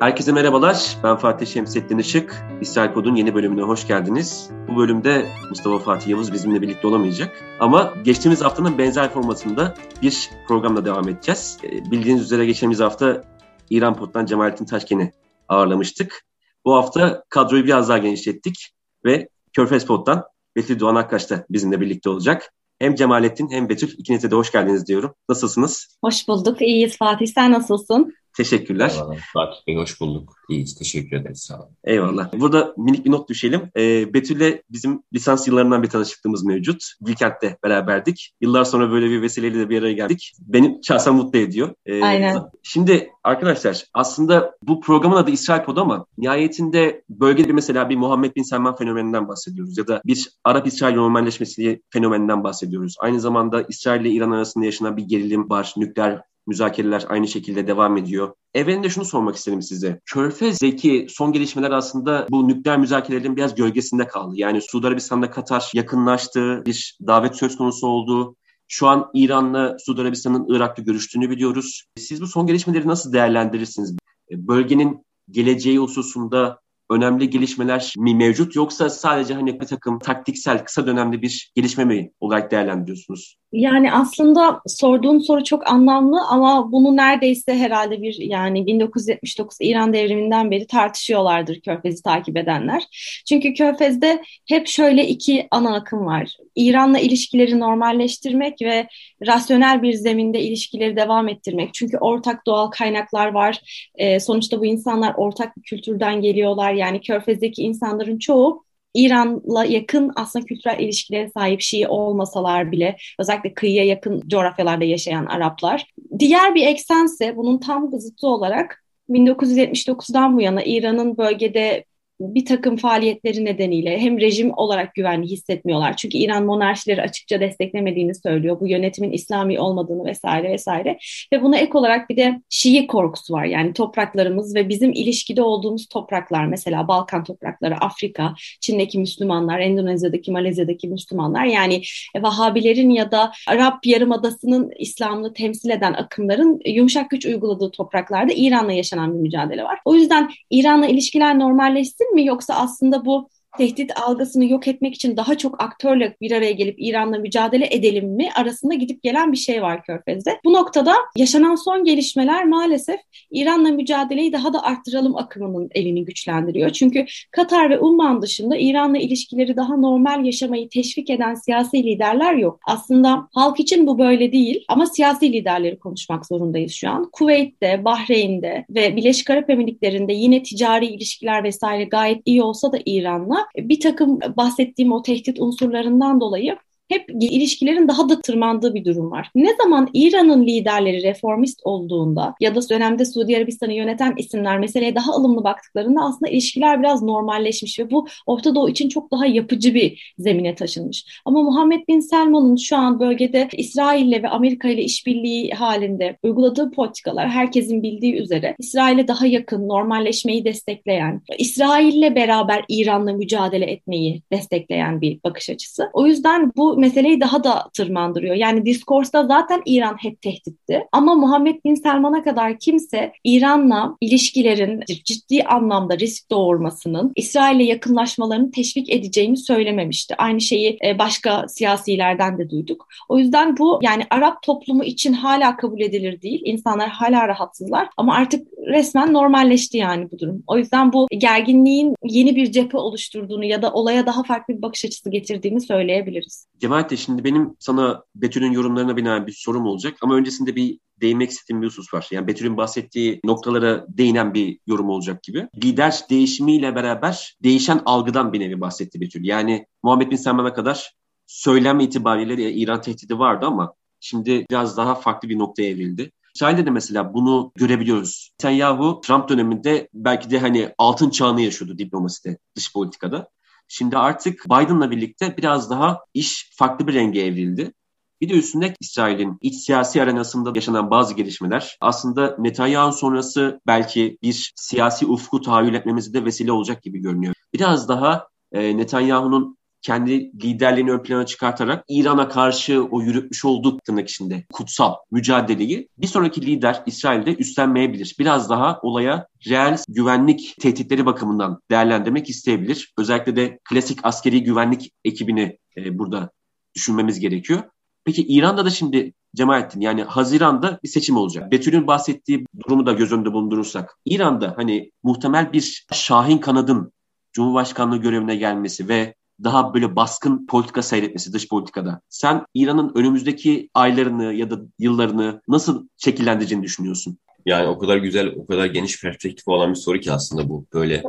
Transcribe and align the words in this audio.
Herkese 0.00 0.32
merhabalar. 0.32 0.96
Ben 1.04 1.16
Fatih 1.16 1.46
Şemsettin 1.46 1.98
Işık. 1.98 2.42
İsrail 2.60 2.92
Pod'un 2.92 3.14
yeni 3.14 3.34
bölümüne 3.34 3.62
hoş 3.62 3.86
geldiniz. 3.86 4.50
Bu 4.68 4.76
bölümde 4.76 5.28
Mustafa 5.48 5.78
Fatih 5.78 6.08
Yavuz 6.08 6.32
bizimle 6.32 6.62
birlikte 6.62 6.86
olamayacak. 6.86 7.44
Ama 7.60 7.94
geçtiğimiz 8.04 8.42
haftanın 8.42 8.78
benzer 8.78 9.08
formatında 9.10 9.74
bir 10.02 10.30
programla 10.48 10.84
devam 10.84 11.08
edeceğiz. 11.08 11.58
Ee, 11.64 11.90
bildiğiniz 11.90 12.22
üzere 12.22 12.46
geçtiğimiz 12.46 12.80
hafta 12.80 13.24
İran 13.70 13.94
Pod'dan 13.94 14.26
Cemalettin 14.26 14.64
Taşken'i 14.64 15.12
ağırlamıştık. 15.48 16.24
Bu 16.64 16.74
hafta 16.74 17.24
kadroyu 17.28 17.64
biraz 17.64 17.88
daha 17.88 17.98
genişlettik 17.98 18.72
ve 19.04 19.28
Körfez 19.52 19.86
Pod'dan 19.86 20.24
Betül 20.56 20.80
Doğan 20.80 20.94
Akkaş 20.94 21.30
da 21.30 21.46
bizimle 21.50 21.80
birlikte 21.80 22.10
olacak. 22.10 22.52
Hem 22.78 22.94
Cemalettin 22.94 23.50
hem 23.50 23.68
Betül 23.68 23.88
ikinize 23.98 24.30
de 24.30 24.34
hoş 24.34 24.52
geldiniz 24.52 24.86
diyorum. 24.86 25.14
Nasılsınız? 25.28 25.96
Hoş 26.04 26.28
bulduk. 26.28 26.62
İyiyiz 26.62 26.96
Fatih. 26.98 27.26
Sen 27.26 27.52
nasılsın? 27.52 28.14
Teşekkürler. 28.36 28.92
Eyvallah. 28.94 29.16
Fatih 29.32 29.58
Bey 29.66 29.76
hoş 29.76 30.00
bulduk. 30.00 30.36
İyiyiz. 30.48 30.74
Teşekkür 30.74 31.16
ederiz. 31.16 31.40
Sağ 31.40 31.58
olun. 31.58 31.76
Eyvallah. 31.84 32.32
Burada 32.32 32.74
minik 32.76 33.04
bir 33.04 33.10
not 33.10 33.28
düşelim. 33.28 33.60
Ee, 33.76 34.14
Betül'le 34.14 34.62
bizim 34.70 35.02
lisans 35.14 35.48
yıllarından 35.48 35.82
bir 35.82 35.88
tanışıklığımız 35.88 36.44
mevcut. 36.44 36.82
Bilkent'te 37.00 37.58
beraberdik. 37.64 38.32
Yıllar 38.40 38.64
sonra 38.64 38.90
böyle 38.90 39.10
bir 39.10 39.22
vesileyle 39.22 39.58
de 39.58 39.68
bir 39.68 39.78
araya 39.78 39.92
geldik. 39.92 40.32
Beni 40.40 40.80
şahsen 40.82 41.14
mutlu 41.14 41.38
ediyor. 41.38 41.74
Ee, 41.86 42.02
Aynen. 42.02 42.42
Şimdi 42.62 43.10
arkadaşlar 43.24 43.84
aslında 43.94 44.56
bu 44.62 44.80
programın 44.80 45.16
adı 45.16 45.30
İsrail 45.30 45.64
Pod 45.64 45.76
ama 45.76 46.06
nihayetinde 46.18 47.02
bölgede 47.08 47.52
mesela 47.52 47.88
bir 47.88 47.96
Muhammed 47.96 48.36
Bin 48.36 48.42
Selman 48.42 48.76
fenomeninden 48.76 49.28
bahsediyoruz 49.28 49.78
ya 49.78 49.86
da 49.86 50.00
bir 50.04 50.30
Arap-İsrail 50.44 50.94
normalleşmesi 50.94 51.82
fenomeninden 51.90 52.44
bahsediyoruz. 52.44 52.94
Aynı 53.00 53.20
zamanda 53.20 53.62
İsrail 53.68 54.00
ile 54.00 54.10
İran 54.10 54.30
arasında 54.30 54.64
yaşanan 54.64 54.96
bir 54.96 55.02
gerilim 55.02 55.50
var, 55.50 55.74
nükleer 55.76 56.22
müzakereler 56.46 57.04
aynı 57.08 57.28
şekilde 57.28 57.66
devam 57.66 57.96
ediyor. 57.96 58.34
Evvelinde 58.54 58.88
şunu 58.88 59.04
sormak 59.04 59.36
isterim 59.36 59.62
size. 59.62 60.00
Körfez'deki 60.04 61.06
son 61.10 61.32
gelişmeler 61.32 61.70
aslında 61.70 62.26
bu 62.30 62.48
nükleer 62.48 62.78
müzakerelerin 62.78 63.36
biraz 63.36 63.54
gölgesinde 63.54 64.06
kaldı. 64.06 64.34
Yani 64.36 64.60
Suudi 64.62 64.86
Arabistan'da 64.86 65.30
Katar 65.30 65.70
yakınlaştı, 65.74 66.62
bir 66.66 66.98
davet 67.06 67.36
söz 67.36 67.56
konusu 67.56 67.86
oldu. 67.86 68.36
Şu 68.68 68.86
an 68.86 69.10
İran'la 69.14 69.76
Suudi 69.78 70.00
Arabistan'ın 70.00 70.46
Irak'ta 70.48 70.82
görüştüğünü 70.82 71.30
biliyoruz. 71.30 71.84
Siz 71.98 72.20
bu 72.20 72.26
son 72.26 72.46
gelişmeleri 72.46 72.88
nasıl 72.88 73.12
değerlendirirsiniz? 73.12 73.96
Bölgenin 74.30 75.06
geleceği 75.30 75.78
hususunda 75.78 76.60
önemli 76.90 77.30
gelişmeler 77.30 77.94
mi 77.98 78.14
mevcut 78.14 78.56
yoksa 78.56 78.90
sadece 78.90 79.34
hani 79.34 79.60
bir 79.60 79.66
takım 79.66 79.98
taktiksel 79.98 80.64
kısa 80.64 80.86
dönemli 80.86 81.22
bir 81.22 81.52
gelişme 81.54 81.84
mi 81.84 82.12
olarak 82.20 82.50
değerlendiriyorsunuz? 82.50 83.36
Yani 83.52 83.92
aslında 83.92 84.60
sorduğun 84.66 85.18
soru 85.18 85.44
çok 85.44 85.70
anlamlı 85.70 86.20
ama 86.28 86.72
bunu 86.72 86.96
neredeyse 86.96 87.58
herhalde 87.58 88.02
bir 88.02 88.16
yani 88.20 88.66
1979 88.66 89.56
İran 89.60 89.92
devriminden 89.92 90.50
beri 90.50 90.66
tartışıyorlardır 90.66 91.60
Körfez'i 91.60 92.02
takip 92.02 92.36
edenler. 92.36 92.82
Çünkü 93.28 93.54
Körfez'de 93.54 94.22
hep 94.48 94.68
şöyle 94.68 95.08
iki 95.08 95.48
ana 95.50 95.74
akım 95.74 96.06
var. 96.06 96.36
İran'la 96.56 96.98
ilişkileri 96.98 97.60
normalleştirmek 97.60 98.62
ve 98.62 98.88
rasyonel 99.26 99.82
bir 99.82 99.92
zeminde 99.92 100.40
ilişkileri 100.40 100.96
devam 100.96 101.28
ettirmek. 101.28 101.74
Çünkü 101.74 101.98
ortak 101.98 102.46
doğal 102.46 102.70
kaynaklar 102.70 103.26
var. 103.26 103.60
E, 103.94 104.20
sonuçta 104.20 104.60
bu 104.60 104.66
insanlar 104.66 105.14
ortak 105.16 105.56
bir 105.56 105.62
kültürden 105.62 106.20
geliyorlar. 106.20 106.72
Yani 106.72 107.00
Körfez'deki 107.00 107.62
insanların 107.62 108.18
çoğu 108.18 108.65
İran'la 108.96 109.64
yakın 109.64 110.12
aslında 110.16 110.46
kültürel 110.46 110.80
ilişkilere 110.80 111.30
sahip 111.30 111.60
Şii 111.60 111.88
olmasalar 111.88 112.72
bile 112.72 112.96
özellikle 113.18 113.54
kıyıya 113.54 113.84
yakın 113.84 114.22
coğrafyalarda 114.28 114.84
yaşayan 114.84 115.26
Araplar. 115.26 115.86
Diğer 116.18 116.54
bir 116.54 116.66
eksense 116.66 117.36
bunun 117.36 117.58
tam 117.58 118.00
zıttı 118.00 118.26
olarak 118.26 118.84
1979'dan 119.08 120.36
bu 120.36 120.40
yana 120.40 120.62
İran'ın 120.62 121.16
bölgede 121.16 121.84
bir 122.20 122.44
takım 122.44 122.76
faaliyetleri 122.76 123.44
nedeniyle 123.44 123.98
hem 123.98 124.20
rejim 124.20 124.52
olarak 124.56 124.94
güvenli 124.94 125.26
hissetmiyorlar. 125.26 125.96
Çünkü 125.96 126.18
İran 126.18 126.44
monarşileri 126.44 127.02
açıkça 127.02 127.40
desteklemediğini 127.40 128.14
söylüyor. 128.14 128.60
Bu 128.60 128.68
yönetimin 128.68 129.12
İslami 129.12 129.60
olmadığını 129.60 130.04
vesaire 130.04 130.52
vesaire. 130.52 130.98
Ve 131.32 131.42
buna 131.42 131.58
ek 131.58 131.78
olarak 131.78 132.10
bir 132.10 132.16
de 132.16 132.40
Şii 132.50 132.86
korkusu 132.86 133.34
var. 133.34 133.44
Yani 133.44 133.72
topraklarımız 133.72 134.54
ve 134.54 134.68
bizim 134.68 134.92
ilişkide 134.92 135.42
olduğumuz 135.42 135.86
topraklar 135.86 136.46
mesela 136.46 136.88
Balkan 136.88 137.24
toprakları, 137.24 137.76
Afrika, 137.76 138.34
Çin'deki 138.60 138.98
Müslümanlar, 138.98 139.60
Endonezya'daki, 139.60 140.32
Malezya'daki 140.32 140.88
Müslümanlar 140.88 141.44
yani 141.44 141.82
Vahabilerin 142.16 142.90
ya 142.90 143.10
da 143.10 143.32
Arap 143.48 143.86
Yarımadası'nın 143.86 144.72
İslam'ını 144.78 145.32
temsil 145.32 145.70
eden 145.70 145.92
akımların 145.92 146.60
yumuşak 146.66 147.10
güç 147.10 147.26
uyguladığı 147.26 147.70
topraklarda 147.70 148.32
İran'la 148.36 148.72
yaşanan 148.72 149.14
bir 149.14 149.20
mücadele 149.20 149.64
var. 149.64 149.78
O 149.84 149.94
yüzden 149.94 150.30
İran'la 150.50 150.86
ilişkiler 150.86 151.38
normalleşsin 151.38 152.05
mi? 152.14 152.26
Yoksa 152.26 152.54
aslında 152.54 153.04
bu 153.04 153.28
tehdit 153.56 154.00
algısını 154.00 154.44
yok 154.44 154.68
etmek 154.68 154.94
için 154.94 155.16
daha 155.16 155.38
çok 155.38 155.62
aktörle 155.62 156.16
bir 156.20 156.32
araya 156.32 156.52
gelip 156.52 156.76
İran'la 156.78 157.18
mücadele 157.18 157.68
edelim 157.70 158.08
mi 158.08 158.28
arasında 158.34 158.74
gidip 158.74 159.02
gelen 159.02 159.32
bir 159.32 159.36
şey 159.36 159.62
var 159.62 159.82
Körfez'de. 159.82 160.40
Bu 160.44 160.52
noktada 160.52 160.94
yaşanan 161.16 161.54
son 161.54 161.84
gelişmeler 161.84 162.44
maalesef 162.44 163.00
İran'la 163.30 163.68
mücadeleyi 163.68 164.32
daha 164.32 164.52
da 164.52 164.62
arttıralım 164.62 165.16
akımının 165.16 165.70
elini 165.74 166.04
güçlendiriyor. 166.04 166.70
Çünkü 166.70 167.06
Katar 167.30 167.70
ve 167.70 167.78
Umman 167.78 168.22
dışında 168.22 168.56
İran'la 168.56 168.98
ilişkileri 168.98 169.56
daha 169.56 169.76
normal 169.76 170.24
yaşamayı 170.24 170.68
teşvik 170.68 171.10
eden 171.10 171.34
siyasi 171.34 171.84
liderler 171.84 172.34
yok. 172.34 172.60
Aslında 172.66 173.28
halk 173.34 173.60
için 173.60 173.86
bu 173.86 173.98
böyle 173.98 174.32
değil 174.32 174.64
ama 174.68 174.86
siyasi 174.86 175.32
liderleri 175.32 175.78
konuşmak 175.78 176.26
zorundayız 176.26 176.72
şu 176.72 176.90
an. 176.90 177.08
Kuveyt'te, 177.12 177.84
Bahreyn'de 177.84 178.64
ve 178.70 178.96
Birleşik 178.96 179.30
Arap 179.30 179.50
Emirlikleri'nde 179.50 180.12
yine 180.12 180.42
ticari 180.42 180.86
ilişkiler 180.86 181.44
vesaire 181.44 181.84
gayet 181.84 182.22
iyi 182.24 182.42
olsa 182.42 182.72
da 182.72 182.78
İran'la 182.86 183.45
bir 183.56 183.80
takım 183.80 184.20
bahsettiğim 184.20 184.92
o 184.92 185.02
tehdit 185.02 185.40
unsurlarından 185.40 186.20
dolayı 186.20 186.58
hep 186.88 187.10
ilişkilerin 187.10 187.88
daha 187.88 188.08
da 188.08 188.20
tırmandığı 188.20 188.74
bir 188.74 188.84
durum 188.84 189.10
var. 189.10 189.30
Ne 189.34 189.56
zaman 189.62 189.88
İran'ın 189.92 190.46
liderleri 190.46 191.02
reformist 191.02 191.60
olduğunda 191.64 192.34
ya 192.40 192.54
da 192.54 192.60
dönemde 192.68 193.04
Suudi 193.04 193.36
Arabistan'ı 193.36 193.72
yöneten 193.72 194.14
isimler 194.16 194.58
meseleye 194.58 194.94
daha 194.94 195.12
ılımlı 195.12 195.44
baktıklarında 195.44 196.00
aslında 196.00 196.30
ilişkiler 196.30 196.82
biraz 196.82 197.02
normalleşmiş 197.02 197.78
ve 197.78 197.90
bu 197.90 198.06
Orta 198.26 198.54
Doğu 198.54 198.68
için 198.68 198.88
çok 198.88 199.12
daha 199.12 199.26
yapıcı 199.26 199.74
bir 199.74 200.14
zemine 200.18 200.54
taşınmış. 200.54 201.20
Ama 201.24 201.42
Muhammed 201.42 201.88
Bin 201.88 202.00
Selman'ın 202.00 202.56
şu 202.56 202.76
an 202.76 203.00
bölgede 203.00 203.48
İsrail'le 203.52 204.22
ve 204.22 204.28
Amerika 204.28 204.68
ile 204.68 204.82
işbirliği 204.82 205.50
halinde 205.50 206.16
uyguladığı 206.22 206.70
politikalar 206.70 207.28
herkesin 207.28 207.82
bildiği 207.82 208.14
üzere 208.14 208.54
İsrail'e 208.58 209.08
daha 209.08 209.26
yakın, 209.26 209.68
normalleşmeyi 209.68 210.44
destekleyen, 210.44 211.22
İsrail'le 211.38 212.14
beraber 212.14 212.64
İran'la 212.68 213.12
mücadele 213.12 213.64
etmeyi 213.64 214.22
destekleyen 214.32 215.00
bir 215.00 215.20
bakış 215.24 215.50
açısı. 215.50 215.90
O 215.92 216.06
yüzden 216.06 216.52
bu 216.56 216.75
meseleyi 216.76 217.20
daha 217.20 217.44
da 217.44 217.70
tırmandırıyor. 217.76 218.34
Yani 218.34 218.66
diskorsta 218.66 219.26
zaten 219.26 219.62
İran 219.66 219.96
hep 220.00 220.22
tehditti. 220.22 220.86
Ama 220.92 221.14
Muhammed 221.14 221.64
Bin 221.64 221.74
Selman'a 221.74 222.22
kadar 222.22 222.58
kimse 222.58 223.12
İran'la 223.24 223.96
ilişkilerin 224.00 224.80
ciddi 225.04 225.42
anlamda 225.42 225.98
risk 225.98 226.30
doğurmasının 226.30 227.12
İsrail'le 227.16 227.68
yakınlaşmalarını 227.68 228.50
teşvik 228.50 228.90
edeceğini 228.90 229.36
söylememişti. 229.36 230.14
Aynı 230.18 230.40
şeyi 230.40 230.78
e, 230.84 230.98
başka 230.98 231.48
siyasilerden 231.48 232.38
de 232.38 232.50
duyduk. 232.50 232.88
O 233.08 233.18
yüzden 233.18 233.56
bu 233.58 233.78
yani 233.82 234.02
Arap 234.10 234.42
toplumu 234.42 234.84
için 234.84 235.12
hala 235.12 235.56
kabul 235.56 235.80
edilir 235.80 236.22
değil. 236.22 236.42
İnsanlar 236.44 236.88
hala 236.88 237.28
rahatsızlar 237.28 237.88
ama 237.96 238.14
artık 238.14 238.48
resmen 238.66 239.12
normalleşti 239.12 239.78
yani 239.78 240.10
bu 240.10 240.18
durum. 240.18 240.42
O 240.46 240.58
yüzden 240.58 240.92
bu 240.92 241.06
gerginliğin 241.18 241.94
yeni 242.04 242.36
bir 242.36 242.52
cephe 242.52 242.78
oluşturduğunu 242.78 243.44
ya 243.44 243.62
da 243.62 243.72
olaya 243.72 244.06
daha 244.06 244.22
farklı 244.22 244.56
bir 244.56 244.62
bakış 244.62 244.84
açısı 244.84 245.10
getirdiğini 245.10 245.60
söyleyebiliriz. 245.60 246.46
Cemaat 246.66 246.98
şimdi 246.98 247.24
benim 247.24 247.56
sana 247.58 248.02
Betül'ün 248.14 248.52
yorumlarına 248.52 248.96
binaen 248.96 249.26
bir 249.26 249.32
sorum 249.32 249.66
olacak 249.66 249.96
ama 250.02 250.14
öncesinde 250.14 250.56
bir 250.56 250.78
değinmek 251.00 251.30
istediğim 251.30 251.62
bir 251.62 251.66
husus 251.66 251.94
var. 251.94 252.08
Yani 252.10 252.26
Betül'ün 252.26 252.56
bahsettiği 252.56 253.20
noktalara 253.24 253.86
değinen 253.88 254.34
bir 254.34 254.58
yorum 254.66 254.88
olacak 254.88 255.22
gibi. 255.22 255.48
Lider 255.64 256.00
değişimiyle 256.10 256.74
beraber 256.74 257.36
değişen 257.42 257.82
algıdan 257.84 258.32
bir 258.32 258.40
nevi 258.40 258.60
bahsetti 258.60 259.00
Betül. 259.00 259.24
Yani 259.24 259.66
Muhammed 259.82 260.10
Bin 260.10 260.16
Selman'a 260.16 260.54
kadar 260.54 260.94
söylem 261.26 261.80
itibariyle 261.80 262.52
İran 262.52 262.80
tehdidi 262.80 263.18
vardı 263.18 263.46
ama 263.46 263.74
şimdi 264.00 264.46
biraz 264.50 264.76
daha 264.76 264.94
farklı 264.94 265.28
bir 265.28 265.38
noktaya 265.38 265.70
evrildi. 265.70 266.12
İsrail'de 266.34 266.66
de 266.66 266.70
mesela 266.70 267.14
bunu 267.14 267.52
görebiliyoruz. 267.54 268.30
Netanyahu 268.40 269.00
Trump 269.00 269.28
döneminde 269.28 269.88
belki 269.94 270.30
de 270.30 270.38
hani 270.38 270.74
altın 270.78 271.10
çağını 271.10 271.40
yaşıyordu 271.40 271.78
diplomaside, 271.78 272.38
dış 272.56 272.72
politikada. 272.72 273.28
Şimdi 273.68 273.96
artık 273.96 274.44
Biden'la 274.44 274.90
birlikte 274.90 275.36
biraz 275.36 275.70
daha 275.70 276.00
iş 276.14 276.50
farklı 276.58 276.86
bir 276.86 276.94
renge 276.94 277.20
evrildi. 277.20 277.72
Bir 278.20 278.28
de 278.28 278.34
üstünde 278.34 278.74
İsrail'in 278.80 279.38
iç 279.40 279.54
siyasi 279.54 280.02
arenasında 280.02 280.52
yaşanan 280.54 280.90
bazı 280.90 281.14
gelişmeler 281.14 281.76
aslında 281.80 282.36
Netanyahu 282.38 282.92
sonrası 282.92 283.60
belki 283.66 284.18
bir 284.22 284.52
siyasi 284.56 285.06
ufku 285.06 285.40
tahayyül 285.40 285.74
etmemize 285.74 286.12
de 286.12 286.24
vesile 286.24 286.52
olacak 286.52 286.82
gibi 286.82 286.98
görünüyor. 286.98 287.34
Biraz 287.54 287.88
daha 287.88 288.28
e, 288.52 288.76
Netanyahu'nun 288.76 289.55
kendi 289.82 290.32
liderliğini 290.42 290.92
ön 290.92 291.02
plana 291.02 291.26
çıkartarak 291.26 291.84
İran'a 291.88 292.28
karşı 292.28 292.84
o 292.84 293.02
yürütmüş 293.02 293.44
olduğu 293.44 293.78
tırnak 293.78 294.08
içinde 294.08 294.44
kutsal 294.52 294.94
mücadeleyi 295.10 295.88
bir 295.98 296.06
sonraki 296.06 296.46
lider 296.46 296.82
İsrail'de 296.86 297.36
üstlenmeyebilir. 297.36 298.16
Biraz 298.18 298.50
daha 298.50 298.80
olaya 298.82 299.26
reel 299.48 299.78
güvenlik 299.88 300.54
tehditleri 300.60 301.06
bakımından 301.06 301.60
değerlendirmek 301.70 302.30
isteyebilir. 302.30 302.94
Özellikle 302.98 303.36
de 303.36 303.58
klasik 303.64 303.98
askeri 304.02 304.42
güvenlik 304.42 304.92
ekibini 305.04 305.58
e, 305.76 305.98
burada 305.98 306.30
düşünmemiz 306.74 307.20
gerekiyor. 307.20 307.62
Peki 308.04 308.26
İran'da 308.28 308.64
da 308.64 308.70
şimdi 308.70 309.12
Cemalettin 309.36 309.80
yani 309.80 310.02
Haziran'da 310.02 310.80
bir 310.82 310.88
seçim 310.88 311.16
olacak. 311.16 311.52
Betül'ün 311.52 311.86
bahsettiği 311.86 312.46
durumu 312.66 312.86
da 312.86 312.92
göz 312.92 313.12
önünde 313.12 313.32
bulundurursak 313.32 313.98
İran'da 314.04 314.54
hani 314.56 314.90
muhtemel 315.02 315.52
bir 315.52 315.86
Şahin 315.92 316.38
kanadın 316.38 316.92
Cumhurbaşkanlığı 317.32 317.96
görevine 317.96 318.36
gelmesi 318.36 318.88
ve 318.88 319.14
daha 319.44 319.74
böyle 319.74 319.96
baskın 319.96 320.46
politika 320.46 320.82
seyretmesi 320.82 321.32
dış 321.32 321.48
politikada. 321.48 322.00
Sen 322.08 322.46
İran'ın 322.54 322.92
önümüzdeki 322.94 323.70
aylarını 323.74 324.32
ya 324.34 324.50
da 324.50 324.58
yıllarını 324.78 325.42
nasıl 325.48 325.88
şekillendireceğini 325.96 326.64
düşünüyorsun? 326.64 327.18
Yani 327.46 327.68
o 327.68 327.78
kadar 327.78 327.96
güzel, 327.96 328.34
o 328.36 328.46
kadar 328.46 328.66
geniş 328.66 329.02
perspektif 329.02 329.48
olan 329.48 329.70
bir 329.70 329.78
soru 329.78 330.00
ki 330.00 330.12
aslında 330.12 330.48
bu. 330.48 330.66
Böyle 330.74 331.02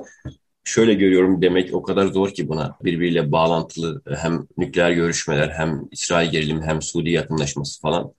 şöyle 0.63 0.94
görüyorum 0.94 1.41
demek 1.41 1.74
o 1.74 1.83
kadar 1.83 2.07
zor 2.07 2.29
ki 2.29 2.50
buna. 2.50 2.77
Birbiriyle 2.83 3.31
bağlantılı 3.31 4.01
hem 4.15 4.47
nükleer 4.57 4.91
görüşmeler 4.91 5.50
hem 5.50 5.81
İsrail 5.91 6.31
gerilimi 6.31 6.65
hem 6.65 6.81
Suudi 6.81 7.09
yakınlaşması 7.09 7.81
falan. 7.81 8.12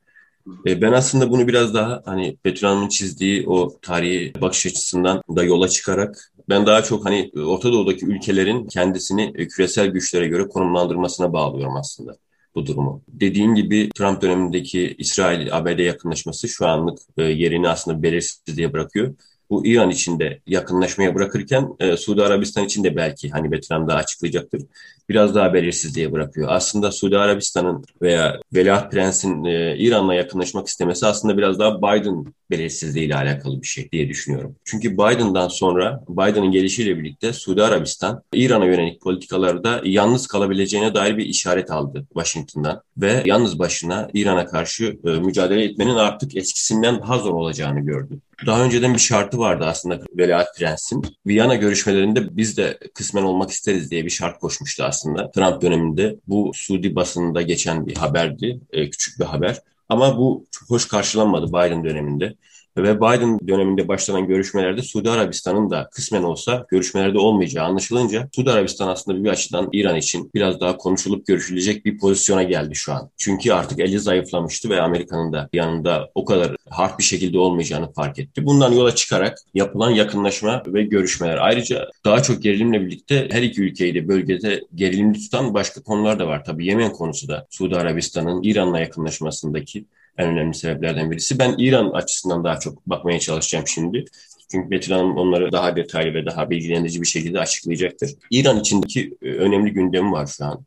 E, 0.66 0.82
ben 0.82 0.92
aslında 0.92 1.30
bunu 1.30 1.48
biraz 1.48 1.74
daha 1.74 2.02
hani 2.04 2.36
Betül 2.44 2.88
çizdiği 2.88 3.48
o 3.48 3.78
tarihi 3.82 4.32
bakış 4.40 4.66
açısından 4.66 5.22
da 5.36 5.44
yola 5.44 5.68
çıkarak 5.68 6.32
ben 6.48 6.66
daha 6.66 6.82
çok 6.82 7.04
hani 7.04 7.30
Orta 7.36 7.72
Doğu'daki 7.72 8.06
ülkelerin 8.06 8.66
kendisini 8.66 9.32
e, 9.34 9.48
küresel 9.48 9.86
güçlere 9.86 10.28
göre 10.28 10.48
konumlandırmasına 10.48 11.32
bağlıyorum 11.32 11.76
aslında 11.76 12.16
bu 12.54 12.66
durumu. 12.66 13.02
Dediğim 13.08 13.54
gibi 13.54 13.88
Trump 13.96 14.22
dönemindeki 14.22 14.94
İsrail-ABD 14.98 15.78
yakınlaşması 15.78 16.48
şu 16.48 16.66
anlık 16.66 16.98
e, 17.16 17.22
yerini 17.22 17.68
aslında 17.68 18.02
belirsizliğe 18.02 18.72
bırakıyor 18.72 19.14
bu 19.50 19.66
İran 19.66 19.90
için 19.90 20.18
de 20.18 20.40
yakınlaşmaya 20.46 21.14
bırakırken 21.14 21.76
e, 21.80 21.96
Suudi 21.96 22.22
Arabistan 22.22 22.64
için 22.64 22.84
de 22.84 22.96
belki 22.96 23.30
hani 23.30 23.52
Betram 23.52 23.88
daha 23.88 23.98
açıklayacaktır. 23.98 24.62
Biraz 25.08 25.34
daha 25.34 25.54
belirsizliğe 25.54 26.12
bırakıyor. 26.12 26.48
Aslında 26.50 26.92
Suudi 26.92 27.18
Arabistan'ın 27.18 27.84
veya 28.02 28.40
Veliaht 28.54 28.92
Prens'in 28.92 29.44
e, 29.44 29.76
İran'la 29.78 30.14
yakınlaşmak 30.14 30.66
istemesi 30.66 31.06
aslında 31.06 31.38
biraz 31.38 31.58
daha 31.58 31.78
Biden 31.78 32.24
belirsizliği 32.50 33.06
ile 33.06 33.16
alakalı 33.16 33.62
bir 33.62 33.66
şey 33.66 33.90
diye 33.92 34.08
düşünüyorum. 34.08 34.56
Çünkü 34.64 34.92
Biden'dan 34.92 35.48
sonra 35.48 36.04
Biden'ın 36.08 36.50
gelişiyle 36.50 36.98
birlikte 36.98 37.32
Suudi 37.32 37.62
Arabistan 37.62 38.22
İran'a 38.32 38.64
yönelik 38.64 39.00
politikalarda 39.00 39.80
yalnız 39.84 40.26
kalabileceğine 40.26 40.94
dair 40.94 41.16
bir 41.16 41.26
işaret 41.26 41.70
aldı 41.70 42.06
Washington'dan 42.08 42.82
ve 42.96 43.22
yalnız 43.26 43.58
başına 43.58 44.10
İran'a 44.14 44.46
karşı 44.46 44.98
e, 45.04 45.10
mücadele 45.10 45.64
etmenin 45.64 45.94
artık 45.94 46.36
eskisinden 46.36 47.00
daha 47.00 47.18
zor 47.18 47.34
olacağını 47.34 47.80
gördü. 47.80 48.20
Daha 48.46 48.64
önceden 48.64 48.94
bir 48.94 48.98
şartı 48.98 49.38
vardı 49.38 49.64
aslında 49.66 50.00
Veliaht 50.16 50.58
Prens'in. 50.58 51.02
Viyana 51.26 51.54
görüşmelerinde 51.54 52.36
biz 52.36 52.56
de 52.56 52.78
kısmen 52.94 53.22
olmak 53.22 53.50
isteriz 53.50 53.90
diye 53.90 54.04
bir 54.04 54.10
şart 54.10 54.38
koşmuştu 54.38 54.84
aslında. 54.84 54.97
Trump 55.34 55.62
döneminde 55.62 56.16
bu 56.26 56.50
Suudi 56.54 56.94
basınında 56.94 57.42
geçen 57.42 57.86
bir 57.86 57.96
haberdi. 57.96 58.60
E, 58.72 58.90
küçük 58.90 59.20
bir 59.20 59.24
haber. 59.24 59.56
Ama 59.88 60.18
bu 60.18 60.46
çok 60.50 60.70
hoş 60.70 60.88
karşılanmadı 60.88 61.48
Biden 61.48 61.84
döneminde. 61.84 62.34
Ve 62.82 62.96
Biden 62.96 63.48
döneminde 63.48 63.88
başlanan 63.88 64.26
görüşmelerde 64.26 64.82
Suudi 64.82 65.10
Arabistan'ın 65.10 65.70
da 65.70 65.88
kısmen 65.92 66.22
olsa 66.22 66.66
görüşmelerde 66.68 67.18
olmayacağı 67.18 67.64
anlaşılınca 67.64 68.28
Suudi 68.34 68.50
Arabistan 68.50 68.88
aslında 68.88 69.24
bir 69.24 69.28
açıdan 69.28 69.68
İran 69.72 69.96
için 69.96 70.30
biraz 70.34 70.60
daha 70.60 70.76
konuşulup 70.76 71.26
görüşülecek 71.26 71.84
bir 71.84 71.98
pozisyona 71.98 72.42
geldi 72.42 72.74
şu 72.74 72.92
an. 72.92 73.10
Çünkü 73.16 73.52
artık 73.52 73.80
eli 73.80 74.00
zayıflamıştı 74.00 74.70
ve 74.70 74.80
Amerika'nın 74.80 75.32
da 75.32 75.48
yanında 75.52 76.10
o 76.14 76.24
kadar 76.24 76.56
hard 76.70 76.98
bir 76.98 77.04
şekilde 77.04 77.38
olmayacağını 77.38 77.92
fark 77.92 78.18
etti. 78.18 78.46
Bundan 78.46 78.72
yola 78.72 78.94
çıkarak 78.94 79.38
yapılan 79.54 79.90
yakınlaşma 79.90 80.62
ve 80.66 80.82
görüşmeler. 80.82 81.36
Ayrıca 81.36 81.88
daha 82.04 82.22
çok 82.22 82.42
gerilimle 82.42 82.80
birlikte 82.80 83.28
her 83.32 83.42
iki 83.42 83.62
ülkeyi 83.62 83.94
de 83.94 84.08
bölgede 84.08 84.60
gerilimli 84.74 85.18
tutan 85.18 85.54
başka 85.54 85.82
konular 85.82 86.18
da 86.18 86.26
var. 86.26 86.44
Tabii 86.44 86.66
Yemen 86.66 86.92
konusu 86.92 87.28
da 87.28 87.46
Suudi 87.50 87.76
Arabistan'ın 87.76 88.42
İran'la 88.42 88.80
yakınlaşmasındaki 88.80 89.84
en 90.18 90.28
önemli 90.28 90.54
sebeplerden 90.54 91.10
birisi. 91.10 91.38
Ben 91.38 91.54
İran 91.58 91.90
açısından 91.90 92.44
daha 92.44 92.58
çok 92.58 92.86
bakmaya 92.86 93.20
çalışacağım 93.20 93.66
şimdi. 93.66 94.04
Çünkü 94.50 94.70
Betül 94.70 94.92
Hanım 94.92 95.16
onları 95.16 95.52
daha 95.52 95.76
detaylı 95.76 96.14
ve 96.14 96.26
daha 96.26 96.50
bilgilendirici 96.50 97.02
bir 97.02 97.06
şekilde 97.06 97.40
açıklayacaktır. 97.40 98.14
İran 98.30 98.60
içindeki 98.60 99.14
e, 99.22 99.30
önemli 99.30 99.72
gündemi 99.72 100.12
var 100.12 100.26
şu 100.26 100.44
an. 100.44 100.64